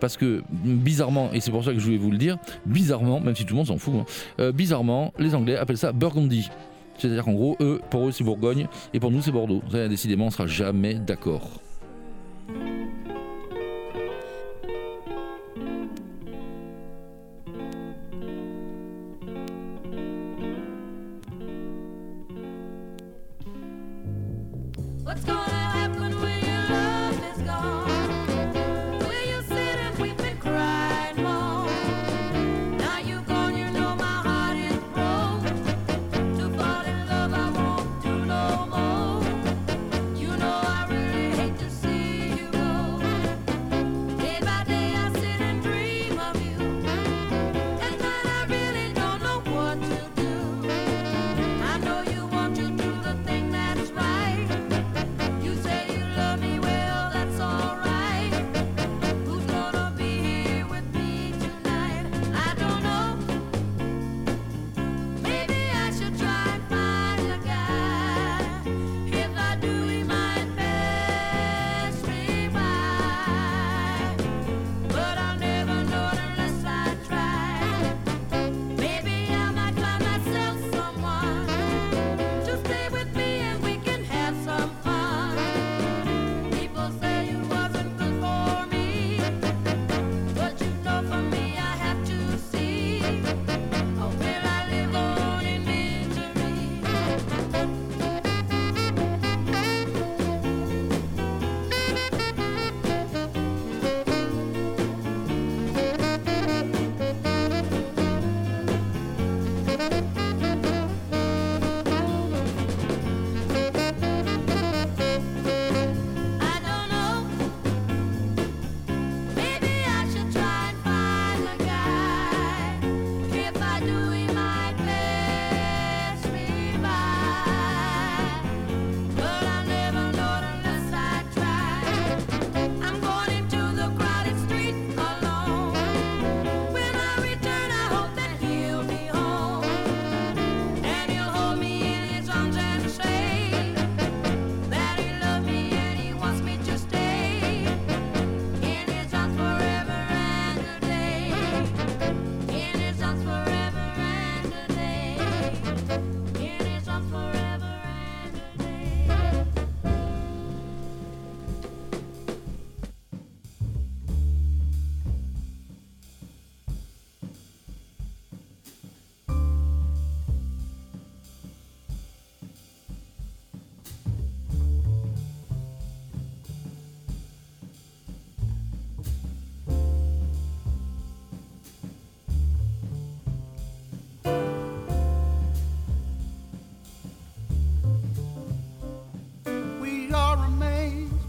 parce 0.00 0.16
que 0.16 0.42
bizarrement, 0.50 1.30
et 1.32 1.40
c'est 1.40 1.50
pour 1.50 1.64
ça 1.64 1.72
que 1.72 1.78
je 1.78 1.84
voulais 1.84 1.98
vous 1.98 2.10
le 2.10 2.18
dire, 2.18 2.38
bizarrement, 2.66 3.20
même 3.20 3.34
si 3.34 3.44
tout 3.44 3.54
le 3.54 3.58
monde 3.58 3.66
s'en 3.66 3.78
fout, 3.78 3.94
hein, 3.94 4.04
euh, 4.40 4.52
bizarrement, 4.52 5.12
les 5.18 5.34
Anglais 5.34 5.56
appellent 5.56 5.78
ça 5.78 5.92
Burgundy. 5.92 6.48
C'est-à-dire 6.98 7.24
qu'en 7.24 7.32
gros, 7.32 7.56
eux, 7.60 7.80
pour 7.90 8.08
eux, 8.08 8.12
c'est 8.12 8.24
Bourgogne, 8.24 8.66
et 8.92 9.00
pour 9.00 9.10
nous, 9.10 9.22
c'est 9.22 9.30
Bordeaux. 9.30 9.62
Décidément, 9.72 10.24
on 10.24 10.28
ne 10.28 10.32
sera 10.32 10.46
jamais 10.46 10.94
d'accord. 10.94 11.60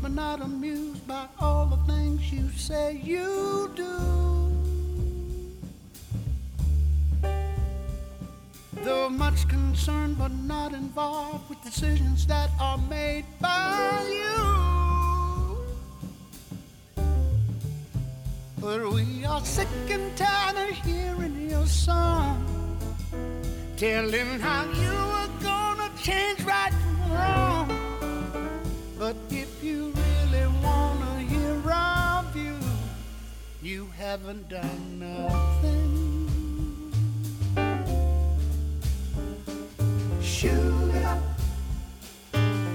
But 0.09 0.15
not 0.15 0.41
amused 0.41 1.07
by 1.07 1.25
all 1.39 1.65
the 1.65 1.93
things 1.93 2.31
you 2.31 2.49
say 2.55 2.99
you 3.03 3.71
do. 3.75 3.97
Though 8.83 9.09
much 9.09 9.47
concerned 9.47 10.17
but 10.17 10.31
not 10.31 10.73
involved 10.73 11.49
with 11.49 11.61
decisions 11.63 12.25
that 12.27 12.49
are 12.59 12.77
made 12.89 13.25
by 13.39 14.03
you. 14.09 15.57
But 18.59 18.91
we 18.91 19.25
are 19.25 19.45
sick 19.45 19.67
and 19.89 20.15
tired 20.17 20.69
of 20.69 20.75
hearing 20.85 21.49
your 21.49 21.67
song, 21.67 22.45
telling 23.77 24.39
how 24.39 24.63
you 24.71 24.97
are 25.19 25.29
gonna 25.41 25.91
change 26.01 26.41
right 26.41 26.68
haven't 34.09 34.49
done 34.49 34.97
nothing. 34.97 36.31
Shoot 40.19 40.95
it 40.95 41.05
up, 41.05 41.19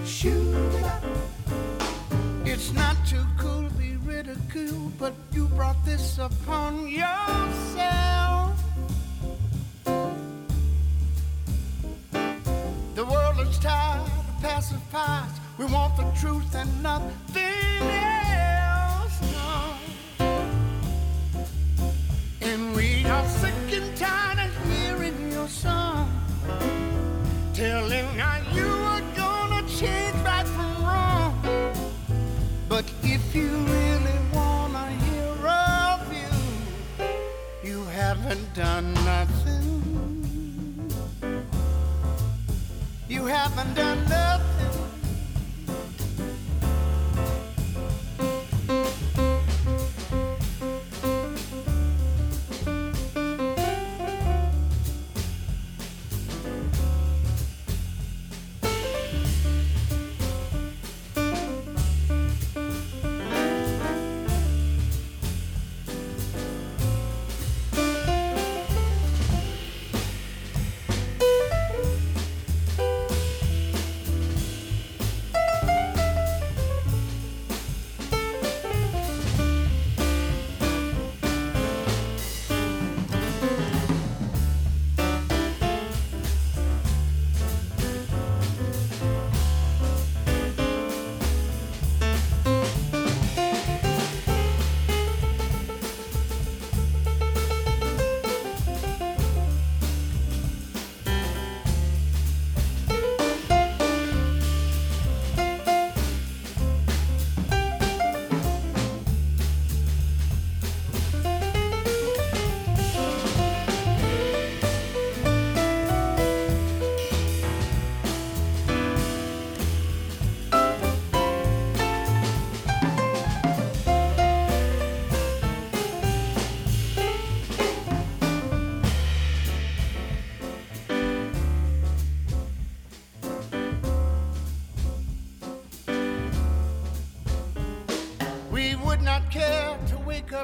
shoot 0.07 0.55
it 0.55 0.85
up. 0.85 1.03
It's 2.45 2.73
not 2.73 2.97
too 3.05 3.27
cool 3.37 3.69
to 3.69 3.75
be 3.75 3.97
ridiculed, 3.97 4.97
but 4.97 5.15
you 5.33 5.49
brought 5.49 5.85
this 5.85 6.19
upon 6.19 6.87
yourself. 6.87 8.57
The 12.95 13.05
world 13.05 13.41
is 13.41 13.59
tired 13.59 14.03
of 14.03 14.41
pacifiers. 14.41 15.35
We 15.59 15.65
want 15.65 15.97
the 15.97 16.09
truth 16.21 16.55
and 16.55 16.71
nothing 16.81 17.54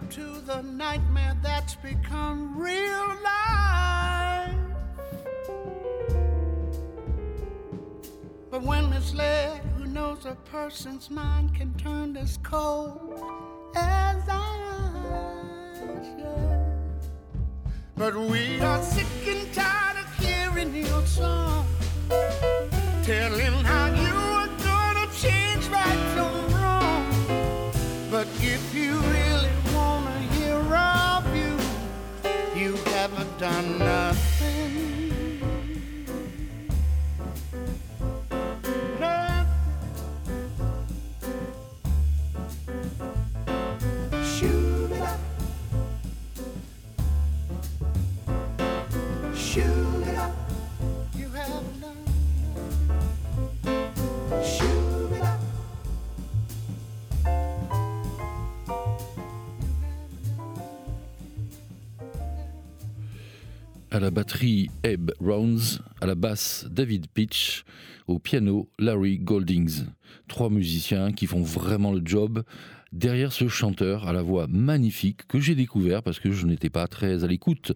up 0.01 0.11
to 0.11 0.41
the 0.47 0.63
nightmare 0.63 1.37
that's 1.43 1.75
become 1.77 2.57
real 2.57 3.09
life. 3.23 4.55
But 8.51 8.63
when 8.63 8.89
misled, 8.91 9.61
who 9.77 9.85
knows 9.87 10.25
a 10.25 10.37
person's 10.51 11.11
mind 11.11 11.55
can 11.55 11.75
turn 11.75 12.17
as 12.17 12.39
cold 12.39 13.23
as 13.77 14.23
ice. 14.29 15.81
yeah. 16.19 16.65
But 17.97 18.17
we 18.17 18.61
are 18.61 18.83
sick 18.83 19.07
and 19.27 19.53
tired 19.53 19.99
of 19.99 20.25
hearing 20.25 20.75
your 20.75 21.05
song, 21.07 21.67
telling 23.05 23.53
how 23.65 23.80
I 33.51 33.63
know. 33.63 34.10
À 64.01 64.05
la 64.05 64.11
batterie, 64.11 64.71
Ebb 64.83 65.13
Rounds. 65.21 65.83
À 66.01 66.07
la 66.07 66.15
basse, 66.15 66.67
David 66.71 67.09
Pitch. 67.09 67.65
Au 68.07 68.19
piano, 68.19 68.71
Larry 68.79 69.19
Goldings. 69.19 69.85
Trois 70.27 70.49
musiciens 70.49 71.13
qui 71.13 71.27
font 71.27 71.43
vraiment 71.43 71.93
le 71.93 72.01
job 72.03 72.43
derrière 72.93 73.33
ce 73.33 73.49
chanteur 73.49 74.09
à 74.09 74.13
la 74.13 74.23
voix 74.23 74.47
magnifique 74.49 75.27
que 75.29 75.41
j'ai 75.41 75.55
découvert 75.55 76.03
parce 76.03 76.19
que 76.19 76.33
je 76.33 76.47
n'étais 76.47 76.71
pas 76.71 76.87
très 76.87 77.25
à 77.25 77.27
l'écoute 77.27 77.73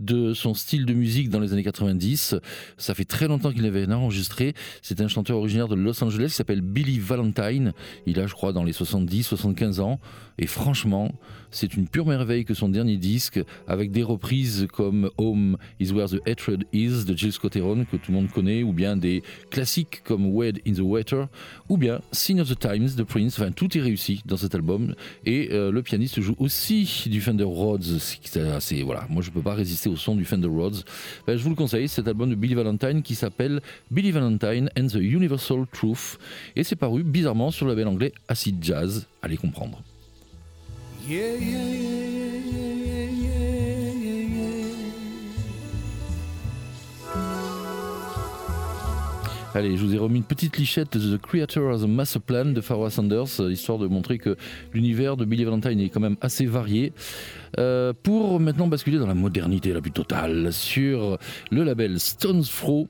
de 0.00 0.34
son 0.34 0.54
style 0.54 0.86
de 0.86 0.94
musique 0.94 1.30
dans 1.30 1.40
les 1.40 1.52
années 1.52 1.64
90. 1.64 2.36
Ça 2.76 2.94
fait 2.94 3.04
très 3.04 3.28
longtemps 3.28 3.52
qu'il 3.52 3.62
n'avait 3.62 3.84
rien 3.84 3.96
enregistré. 3.96 4.54
C'est 4.82 5.00
un 5.00 5.08
chanteur 5.08 5.38
originaire 5.38 5.68
de 5.68 5.74
Los 5.74 6.02
Angeles 6.02 6.28
qui 6.28 6.34
s'appelle 6.34 6.60
Billy 6.60 6.98
Valentine. 6.98 7.72
Il 8.06 8.20
a, 8.20 8.26
je 8.26 8.34
crois, 8.34 8.52
dans 8.52 8.64
les 8.64 8.72
70, 8.72 9.24
75 9.24 9.80
ans. 9.80 9.98
Et 10.38 10.46
franchement, 10.46 11.12
c'est 11.50 11.74
une 11.74 11.86
pure 11.86 12.06
merveille 12.06 12.44
que 12.44 12.54
son 12.54 12.68
dernier 12.68 12.96
disque, 12.96 13.40
avec 13.68 13.90
des 13.90 14.02
reprises 14.02 14.66
comme 14.72 15.10
Home 15.18 15.58
is 15.78 15.92
Where 15.92 16.08
the 16.08 16.26
Hatred 16.26 16.64
Is 16.72 17.04
de 17.04 17.16
Jill 17.16 17.32
Scott 17.32 17.54
Heron, 17.54 17.84
que 17.84 17.96
tout 17.96 18.10
le 18.10 18.14
monde 18.14 18.30
connaît, 18.30 18.62
ou 18.62 18.72
bien 18.72 18.96
des 18.96 19.22
classiques 19.50 20.02
comme 20.04 20.26
Wade 20.26 20.60
in 20.66 20.72
the 20.72 20.80
Water, 20.80 21.26
ou 21.68 21.76
bien 21.76 22.00
Sign 22.12 22.40
of 22.40 22.48
the 22.48 22.58
Times 22.58 22.96
de 22.96 23.02
Prince. 23.02 23.38
Enfin, 23.38 23.52
tout 23.52 23.76
est 23.76 23.80
réussi 23.80 24.22
dans 24.24 24.38
cet 24.38 24.51
album. 24.54 24.94
Et 25.24 25.48
le 25.50 25.80
pianiste 25.82 26.20
joue 26.20 26.34
aussi 26.38 27.04
du 27.06 27.20
Fender 27.20 27.44
Rhodes. 27.44 27.84
Voilà, 28.84 29.06
moi 29.08 29.22
je 29.22 29.30
peux 29.30 29.42
pas 29.42 29.54
résister 29.54 29.88
au 29.88 29.96
son 29.96 30.14
du 30.14 30.24
Fender 30.24 30.48
Rhodes. 30.48 30.82
Ben, 31.26 31.36
je 31.36 31.42
vous 31.42 31.50
le 31.50 31.56
conseille, 31.56 31.88
cet 31.88 32.08
album 32.08 32.30
de 32.30 32.34
Billy 32.34 32.54
Valentine 32.54 33.02
qui 33.02 33.14
s'appelle 33.14 33.60
Billy 33.90 34.10
Valentine 34.10 34.70
and 34.78 34.86
the 34.88 34.96
Universal 34.96 35.66
Truth. 35.72 36.18
Et 36.56 36.64
c'est 36.64 36.76
paru 36.76 37.02
bizarrement 37.02 37.50
sur 37.50 37.66
le 37.66 37.72
label 37.72 37.88
anglais 37.88 38.12
Acid 38.28 38.62
Jazz. 38.62 39.06
Allez 39.22 39.36
comprendre. 39.36 39.82
Allez, 49.54 49.76
je 49.76 49.84
vous 49.84 49.94
ai 49.94 49.98
remis 49.98 50.16
une 50.16 50.24
petite 50.24 50.56
lichette 50.56 50.96
de 50.96 51.14
The 51.14 51.20
Creator 51.20 51.74
of 51.74 51.82
the 51.82 51.86
Master 51.86 52.22
Plan 52.22 52.46
de 52.46 52.60
Farrah 52.62 52.88
Sanders, 52.88 53.38
euh, 53.38 53.52
histoire 53.52 53.76
de 53.76 53.86
montrer 53.86 54.16
que 54.16 54.34
l'univers 54.72 55.18
de 55.18 55.26
Billy 55.26 55.44
Valentine 55.44 55.78
est 55.78 55.90
quand 55.90 56.00
même 56.00 56.16
assez 56.22 56.46
varié. 56.46 56.94
Euh, 57.58 57.92
pour 58.02 58.40
maintenant 58.40 58.66
basculer 58.66 58.96
dans 58.98 59.06
la 59.06 59.12
modernité 59.12 59.74
la 59.74 59.82
plus 59.82 59.90
totale 59.90 60.54
sur 60.54 61.18
le 61.50 61.64
label 61.64 62.00
Stones 62.00 62.44
Throw 62.44 62.88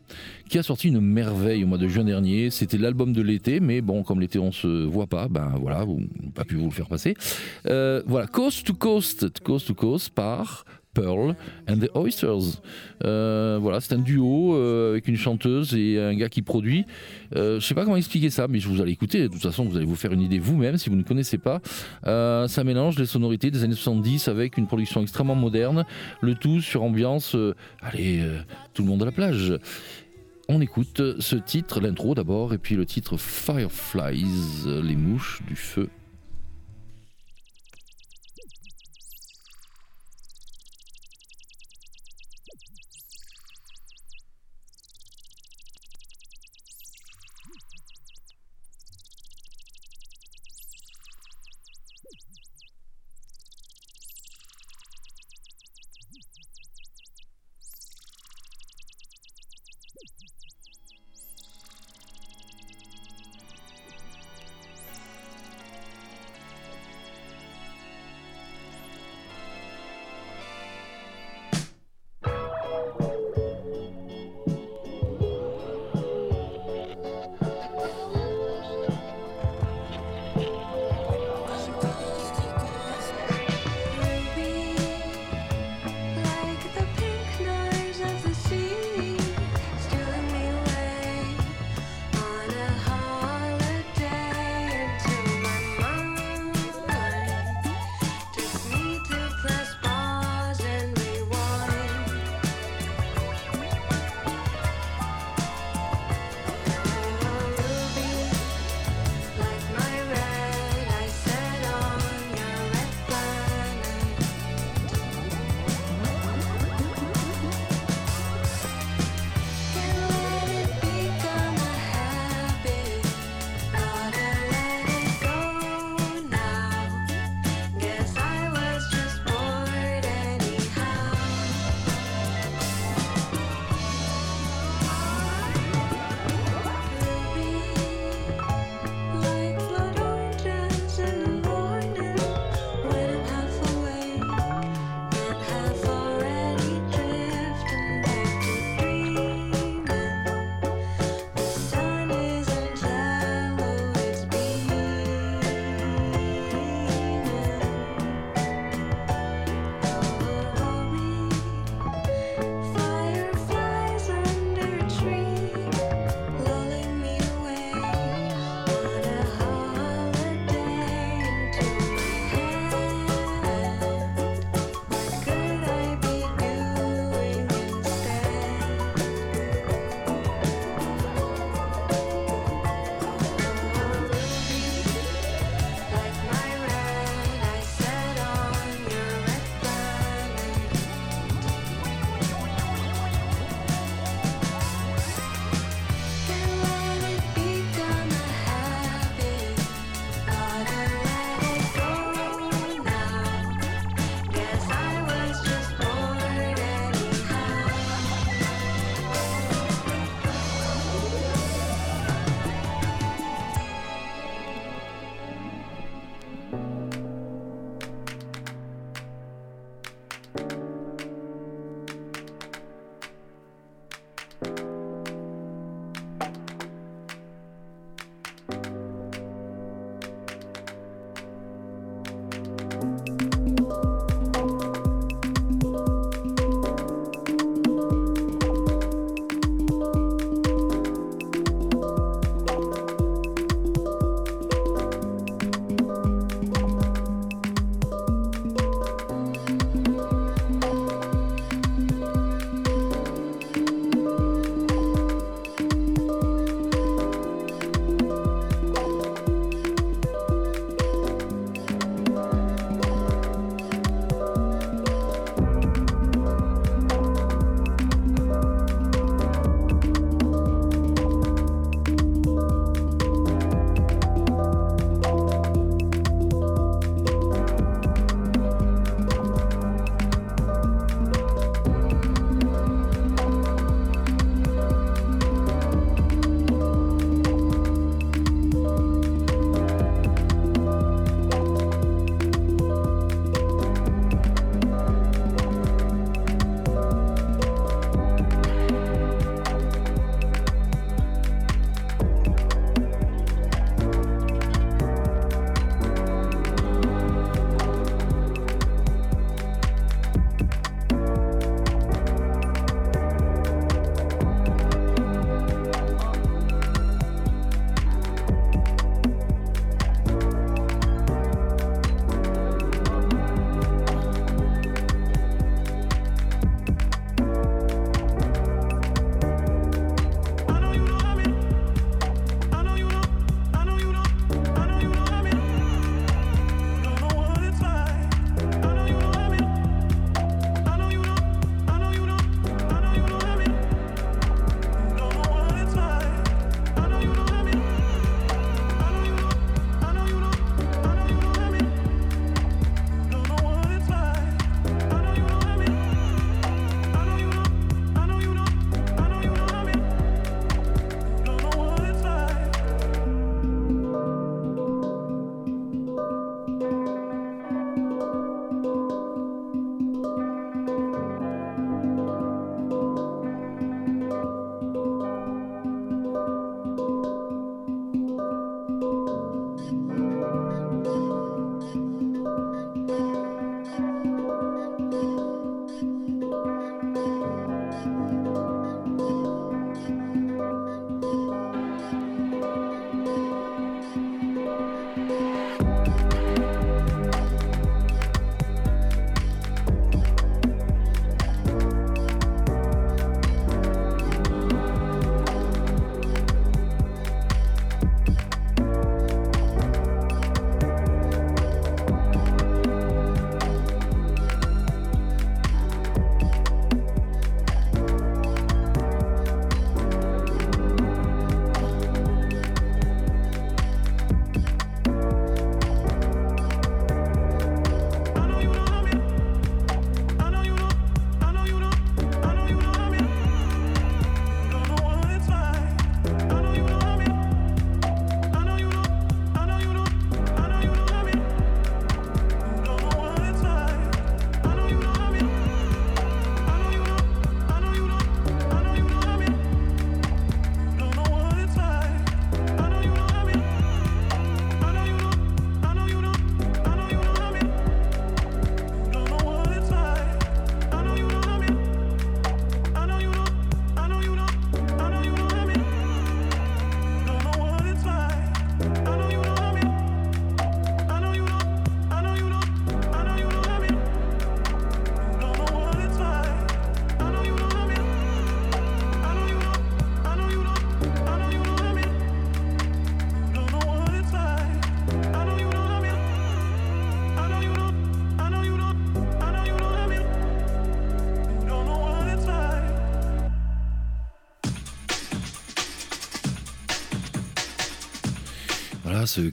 qui 0.48 0.56
a 0.56 0.62
sorti 0.62 0.86
une 0.86 1.00
merveille 1.00 1.64
au 1.64 1.66
mois 1.66 1.78
de 1.78 1.88
juin 1.88 2.04
dernier. 2.04 2.50
C'était 2.50 2.78
l'album 2.78 3.12
de 3.12 3.22
l'été, 3.22 3.58
mais 3.58 3.80
bon, 3.80 4.04
comme 4.04 4.20
l'été 4.20 4.38
on 4.38 4.52
se 4.52 4.84
voit 4.84 5.08
pas, 5.08 5.26
ben 5.26 5.54
voilà, 5.60 5.82
vous 5.84 6.00
pas 6.32 6.44
pu 6.44 6.54
vous 6.54 6.66
le 6.66 6.70
faire 6.70 6.88
passer. 6.88 7.14
Euh, 7.66 8.04
voilà, 8.06 8.28
Coast 8.28 8.64
to 8.64 8.74
Coast, 8.74 9.40
Coast 9.40 9.66
to 9.66 9.74
Coast 9.74 10.10
par 10.10 10.64
Pearl 10.95 11.34
and 11.68 11.78
the 11.78 11.90
Oysters. 11.95 12.61
Euh, 13.05 13.59
voilà, 13.61 13.80
c'est 13.80 13.95
un 13.95 13.99
duo 13.99 14.55
euh, 14.55 14.90
avec 14.90 15.09
une 15.09 15.16
chanteuse 15.16 15.74
et 15.74 15.99
un 15.99 16.14
gars 16.14 16.28
qui 16.28 16.43
produit. 16.43 16.84
Euh, 17.34 17.61
je 17.61 17.66
sais 17.66 17.74
pas 17.74 17.84
comment 17.84 17.97
expliquer 17.97 18.30
ça, 18.30 18.47
mais 18.49 18.59
je 18.59 18.68
vous 18.68 18.80
allez 18.80 18.93
écouter. 18.93 19.22
De 19.22 19.28
toute 19.28 19.43
façon, 19.43 19.64
vous 19.64 19.76
allez 19.76 19.86
vous 19.86 19.97
faire 19.97 20.12
une 20.12 20.20
idée 20.20 20.38
vous-même 20.38 20.76
si 20.76 20.90
vous 20.90 20.97
ne 20.97 21.03
connaissez 21.03 21.38
pas. 21.38 21.61
ça 22.05 22.64
mélange 22.64 22.99
les 22.99 23.07
sonorités 23.07 23.51
des 23.51 23.64
années 23.64 23.74
70 23.74 24.28
avec 24.28 24.59
une 24.59 24.66
production 24.66 25.03
extrêmement 25.03 25.34
moderne. 25.34 25.84
Le 26.20 26.34
tout 26.34 26.61
sur 26.61 26.82
ambiance, 26.82 27.36
allez, 27.80 28.22
tout 28.74 28.82
le 28.82 28.88
monde 28.88 29.03
à 29.03 29.07
la 29.07 29.12
plage. 29.12 29.55
On 30.49 30.61
écoute 30.61 31.01
ce 31.20 31.36
titre, 31.36 31.80
l'intro 31.80 32.14
d'abord, 32.14 32.53
et 32.53 32.59
puis 32.59 32.74
le 32.74 32.84
titre 32.84 33.16
Fireflies, 33.16 34.66
les 34.82 34.97
mouches 34.97 35.40
du 35.47 35.57
feu 35.57 35.88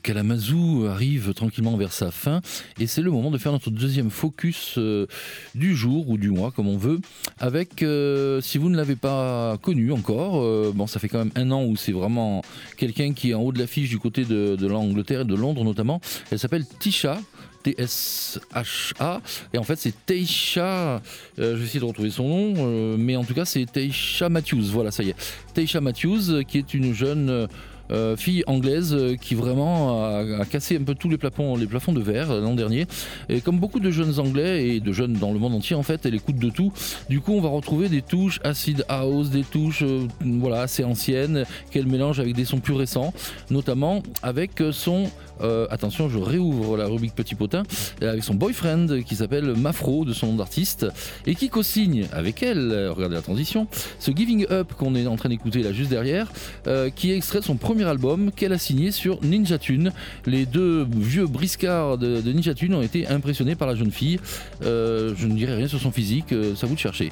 Kalamazoo 0.02 0.86
arrive 0.88 1.34
tranquillement 1.34 1.78
vers 1.78 1.94
sa 1.94 2.12
fin 2.12 2.42
et 2.80 2.88
c'est 2.88 3.02
le 3.02 3.12
moment 3.12 3.32
de 3.32 3.38
faire 3.38 3.52
notre 3.52 3.70
deuxième 3.70 4.10
focus 4.10 4.76
euh, 4.78 5.08
du 5.56 5.76
jour 5.76 6.10
ou 6.10 6.18
du 6.18 6.30
mois, 6.30 6.52
comme 6.52 6.68
on 6.68 6.78
veut, 6.78 7.00
avec, 7.40 7.84
euh, 7.84 8.42
si 8.42 8.58
vous 8.58 8.70
ne 8.70 8.78
l'avez 8.78 8.96
pas 8.96 9.58
connu 9.62 9.92
encore, 9.92 10.42
euh, 10.42 10.72
bon, 10.74 10.88
ça 10.88 11.00
fait 11.00 11.08
quand 11.08 11.20
même 11.20 11.32
un 11.36 11.52
an 11.52 11.64
où 11.64 11.76
c'est 11.76 11.92
vraiment 11.92 12.42
quelqu'un 12.78 13.14
qui 13.14 13.32
est 13.32 13.34
en 13.34 13.42
haut 13.42 13.52
de 13.52 13.60
l'affiche 13.60 13.90
du 13.90 14.00
côté 14.00 14.26
de, 14.26 14.56
de 14.56 14.68
l'Angleterre 14.68 15.22
et 15.22 15.26
de 15.26 15.36
Londres 15.36 15.64
notamment. 15.64 16.02
Elle 16.32 16.40
s'appelle 16.40 16.66
Tisha. 16.80 17.20
T-S-H-A. 17.62 19.22
Et 19.54 19.58
en 19.58 19.64
fait, 19.64 19.76
c'est 19.76 19.94
Teisha. 20.06 21.02
je 21.38 21.44
vais 21.44 21.66
essayer 21.66 21.82
de 21.82 21.86
retrouver 21.86 22.10
son 22.10 22.26
nom, 22.26 22.98
mais 22.98 23.18
en 23.18 23.26
tout 23.26 23.34
cas, 23.34 23.44
c'est 23.44 23.66
Teisha 23.66 24.30
Matthews. 24.30 24.64
Voilà, 24.72 24.92
ça 24.92 25.04
y 25.04 25.10
est. 25.10 25.16
Teisha 25.54 25.82
Matthews, 25.82 26.46
qui 26.48 26.58
est 26.58 26.74
une 26.74 26.94
jeune 26.94 27.50
euh, 27.92 28.16
fille 28.16 28.44
anglaise 28.48 28.94
euh, 28.94 29.16
qui 29.16 29.34
vraiment 29.36 30.04
a, 30.06 30.46
cassé 30.46 30.78
un 30.78 30.84
peu 30.84 30.96
tous 30.96 31.10
les 31.10 31.18
plafonds, 31.18 31.58
de 31.58 32.02
verre 32.02 32.32
euh, 32.32 32.42
l'an 32.42 32.54
dernier. 32.54 32.86
Et 33.30 33.42
comme 33.42 33.60
beaucoup 33.60 33.80
de 33.80 33.90
jeunes 33.90 34.20
anglais 34.20 34.68
et 34.68 34.80
de 34.80 34.92
jeunes 34.92 35.14
dans 35.14 35.32
le 35.32 35.40
monde 35.40 35.56
entier, 35.56 35.76
en 35.76 35.84
fait, 35.84 36.06
elle 36.06 36.16
écoute 36.16 36.38
de 36.38 36.50
tout. 36.50 36.72
Du 37.10 37.20
coup, 37.20 37.34
on 37.34 37.42
va 37.42 37.50
retrouver 37.50 37.90
des 37.90 38.02
touches 38.02 38.40
acid 38.44 38.86
house, 38.90 39.30
des 39.30 39.44
touches 39.44 39.84
voilà, 40.22 40.62
assez 40.62 40.84
anciennes 40.84 41.46
qu'elle 41.72 41.88
mélange 41.88 42.20
avec 42.20 42.36
des 42.36 42.46
sons 42.46 42.60
plus 42.60 42.74
récents, 42.74 43.14
notamment 43.50 44.04
avec 44.22 44.62
son 44.72 45.10
euh, 45.42 45.68
attention, 45.70 46.10
je 46.10 46.18
réouvre 46.18 46.78
la 46.78 46.86
rubrique 46.86 47.16
Petit 47.16 47.36
Potin 47.36 47.64
avec 48.02 48.24
son 48.24 48.34
boyfriend 48.34 48.88
qui 49.06 49.16
s'appelle 49.16 49.54
Mafro 49.56 50.06
de 50.06 50.14
son 50.14 50.28
nom 50.28 50.36
d'artiste 50.36 50.86
et 51.26 51.36
qui 51.36 51.50
co-signe 51.50 52.08
avec 52.12 52.44
elle, 52.44 52.72
euh, 52.72 52.92
regardez 52.92 53.16
la 53.16 53.22
transition, 53.22 53.68
ce 54.00 54.12
Giving 54.12 54.46
Up 54.50 54.74
qu'on 54.74 54.96
est 54.96 55.08
en 55.08 55.16
train 55.16 55.30
d'écouter 55.30 55.64
là 55.64 55.72
juste 55.72 55.90
derrière, 55.90 56.32
euh, 56.68 56.90
qui 56.90 57.12
extrait 57.12 57.42
son 57.42 57.56
premier 57.56 57.86
album 57.86 58.32
qu'elle 58.32 58.54
a 58.54 58.58
signé 58.58 58.92
sur 58.92 59.22
Ninja 59.24 59.58
Tune. 59.58 59.92
Les 60.26 60.46
deux 60.46 60.86
vieux 60.90 61.28
briscards 61.28 61.98
de, 61.98 62.22
Ninja 62.22 62.54
Tune 62.54 62.74
ont 62.74 62.82
été 62.82 63.08
impressionnés 63.08 63.56
par 63.56 63.68
la 63.68 63.76
jeune 63.76 63.92
fille. 63.92 64.20
je 64.62 65.26
ne 65.26 65.34
dirai 65.34 65.56
rien 65.56 65.68
sur 65.68 65.80
son 65.80 65.92
physique, 65.92 66.34
ça 66.56 66.68
vous 66.68 66.76
de 66.76 66.80
chercher. 66.80 67.12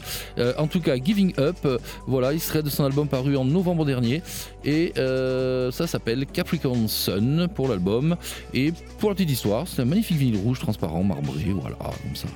en 0.58 0.68
tout 0.68 0.80
cas, 0.80 0.96
Giving 0.98 1.34
Up, 1.40 1.58
voilà, 2.06 2.34
extrait 2.34 2.64
de 2.64 2.70
son 2.70 2.84
album 2.84 3.08
paru 3.08 3.38
en 3.38 3.46
novembre 3.46 3.86
dernier 3.86 4.22
et 4.66 4.94
ça 4.96 5.88
s'appelle 5.88 6.26
Capricorn 6.26 6.88
Sun 6.88 7.48
pour 7.54 7.68
l'album. 7.68 8.17
Et 8.54 8.74
pour 9.00 9.10
la 9.10 9.16
petite 9.16 9.32
histoire, 9.32 9.68
c'est 9.68 9.82
un 9.82 9.86
magnifique 9.86 10.18
vinyle 10.18 10.38
rouge 10.38 10.60
transparent, 10.60 11.04
marbré, 11.04 11.52
voilà, 11.52 11.78
comme 11.78 12.16
ça. 12.16 12.28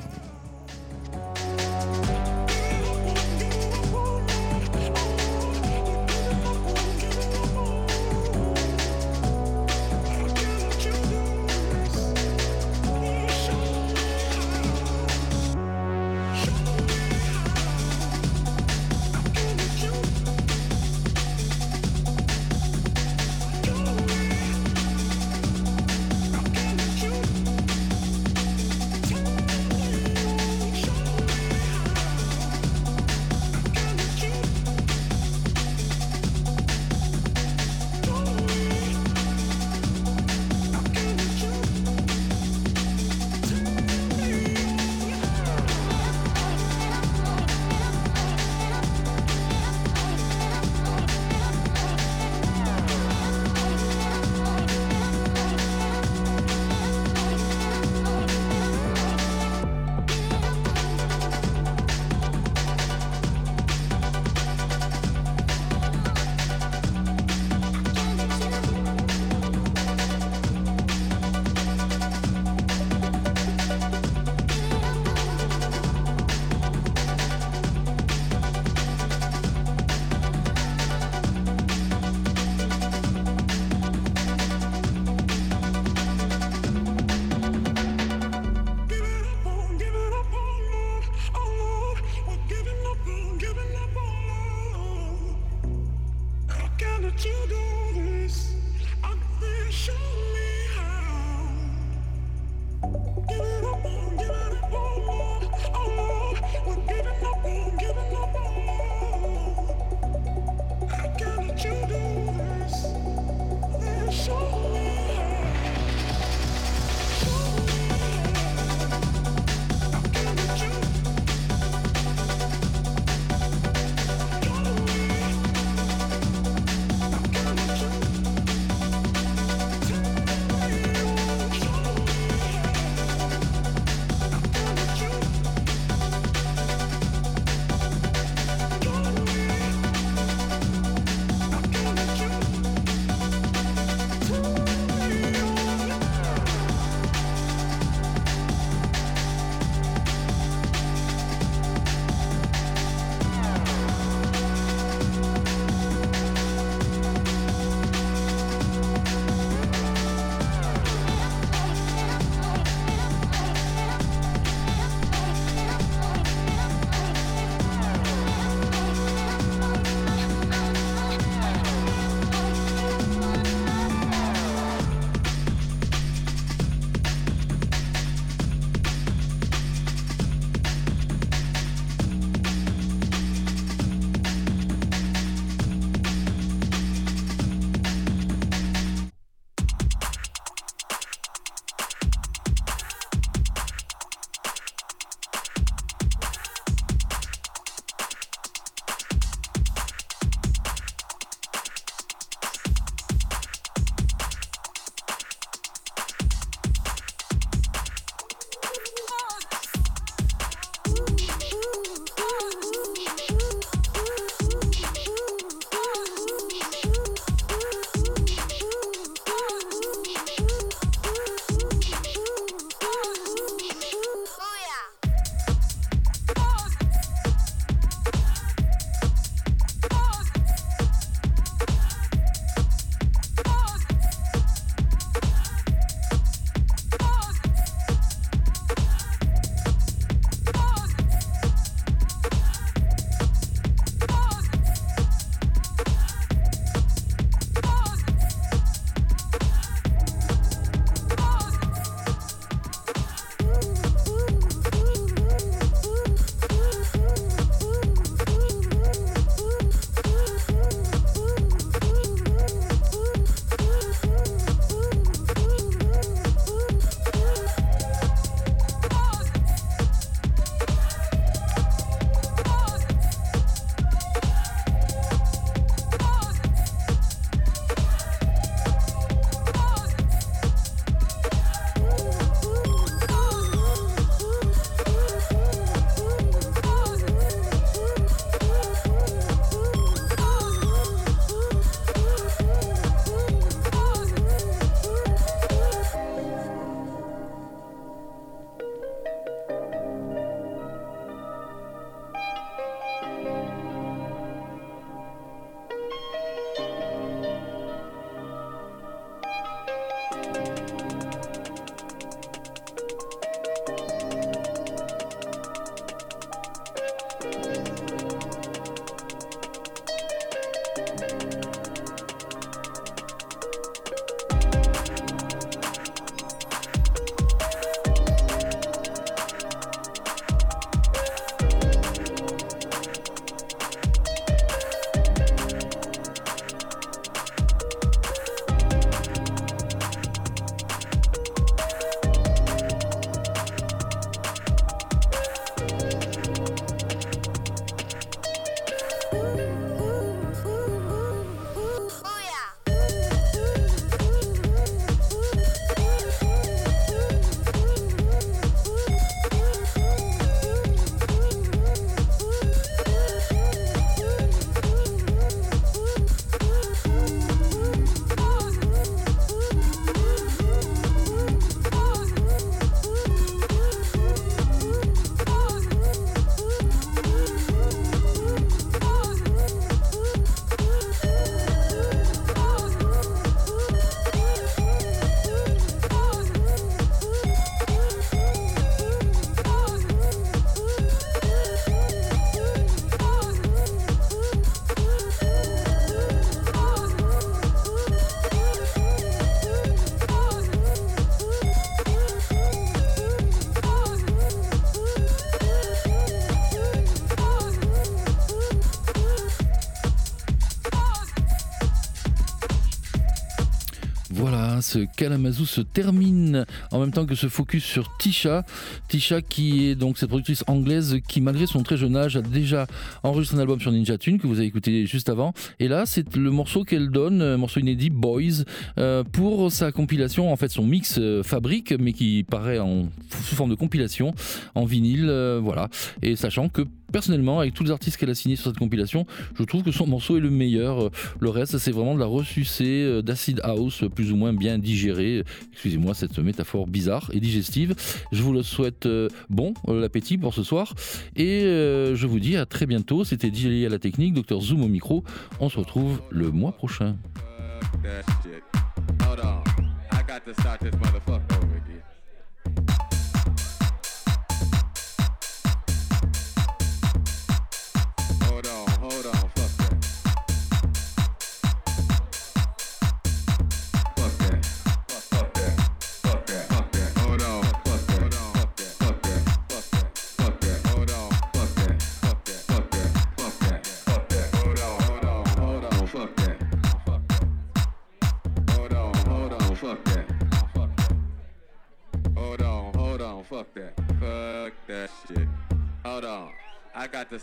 Ce 414.72 414.80
Kalamazoo 414.95 415.45
se 415.45 415.59
termine 415.59 416.45
en 416.72 416.80
même 416.80 416.91
temps 416.91 417.05
que 417.05 417.15
ce 417.15 417.28
focus 417.28 417.63
sur 417.63 417.97
Tisha. 417.97 418.45
Tisha 418.91 419.21
qui 419.21 419.67
est 419.67 419.75
donc 419.75 419.97
cette 419.97 420.09
productrice 420.09 420.43
anglaise 420.47 420.97
qui 421.07 421.21
malgré 421.21 421.47
son 421.47 421.63
très 421.63 421.77
jeune 421.77 421.95
âge 421.95 422.17
a 422.17 422.21
déjà 422.21 422.67
enregistré 423.03 423.37
un 423.37 423.39
album 423.39 423.57
sur 423.61 423.71
Ninja 423.71 423.97
Tune 423.97 424.19
que 424.19 424.27
vous 424.27 424.39
avez 424.39 424.47
écouté 424.47 424.85
juste 424.85 425.07
avant. 425.07 425.33
Et 425.61 425.69
là 425.69 425.85
c'est 425.85 426.13
le 426.17 426.29
morceau 426.29 426.65
qu'elle 426.65 426.89
donne, 426.89 427.21
un 427.21 427.37
morceau 427.37 427.61
inédit 427.61 427.89
Boys, 427.89 428.43
euh, 428.77 429.05
pour 429.05 429.49
sa 429.49 429.71
compilation, 429.71 430.33
en 430.33 430.35
fait 430.35 430.49
son 430.49 430.65
mix 430.65 430.97
euh, 430.99 431.23
fabrique 431.23 431.73
mais 431.79 431.93
qui 431.93 432.25
paraît 432.29 432.59
en, 432.59 432.89
sous 433.23 433.35
forme 433.35 433.51
de 433.51 433.55
compilation 433.55 434.13
en 434.55 434.65
vinyle. 434.65 435.07
Euh, 435.07 435.39
voilà. 435.41 435.69
Et 436.01 436.17
sachant 436.17 436.49
que 436.49 436.63
personnellement, 436.91 437.39
avec 437.39 437.53
tous 437.53 437.63
les 437.63 437.71
artistes 437.71 437.95
qu'elle 437.95 438.09
a 438.09 438.15
signés 438.15 438.35
sur 438.35 438.47
cette 438.47 438.57
compilation, 438.57 439.05
je 439.39 439.43
trouve 439.45 439.63
que 439.63 439.71
son 439.71 439.87
morceau 439.87 440.17
est 440.17 440.19
le 440.19 440.29
meilleur. 440.29 440.91
Le 441.21 441.29
reste, 441.29 441.57
c'est 441.57 441.71
vraiment 441.71 441.95
de 441.95 442.01
la 442.01 442.05
ressucée 442.05 443.01
d'acid 443.01 443.39
house, 443.45 443.85
plus 443.95 444.11
ou 444.11 444.17
moins 444.17 444.33
bien 444.33 444.57
digéré. 444.57 445.23
Excusez-moi 445.53 445.93
cette 445.93 446.19
métaphore 446.19 446.67
bizarre 446.67 447.09
et 447.13 447.21
digestive. 447.21 447.75
Je 448.11 448.21
vous 448.21 448.33
le 448.33 448.43
souhaite 448.43 448.80
euh, 448.86 449.07
bon 449.29 449.53
l'appétit 449.67 450.17
pour 450.17 450.34
ce 450.34 450.43
soir 450.43 450.73
et 451.15 451.43
euh, 451.43 451.95
je 451.95 452.07
vous 452.07 452.19
dis 452.19 452.38
à 452.38 452.45
très 452.45 452.65
bientôt. 452.65 453.03
C'était 453.03 453.29
DJ 453.34 453.65
à 453.65 453.69
la 453.69 453.79
technique, 453.79 454.13
Dr 454.13 454.41
Zoom 454.41 454.63
au 454.63 454.67
micro. 454.67 455.03
On 455.39 455.49
se 455.49 455.57
retrouve 455.57 456.01
le 456.09 456.32
mois 456.32 456.51
prochain. 456.51 456.95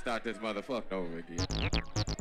Start 0.09 0.25
this 0.25 0.39
motherfucker 0.39 0.93
over 0.93 1.19
again. 1.19 2.18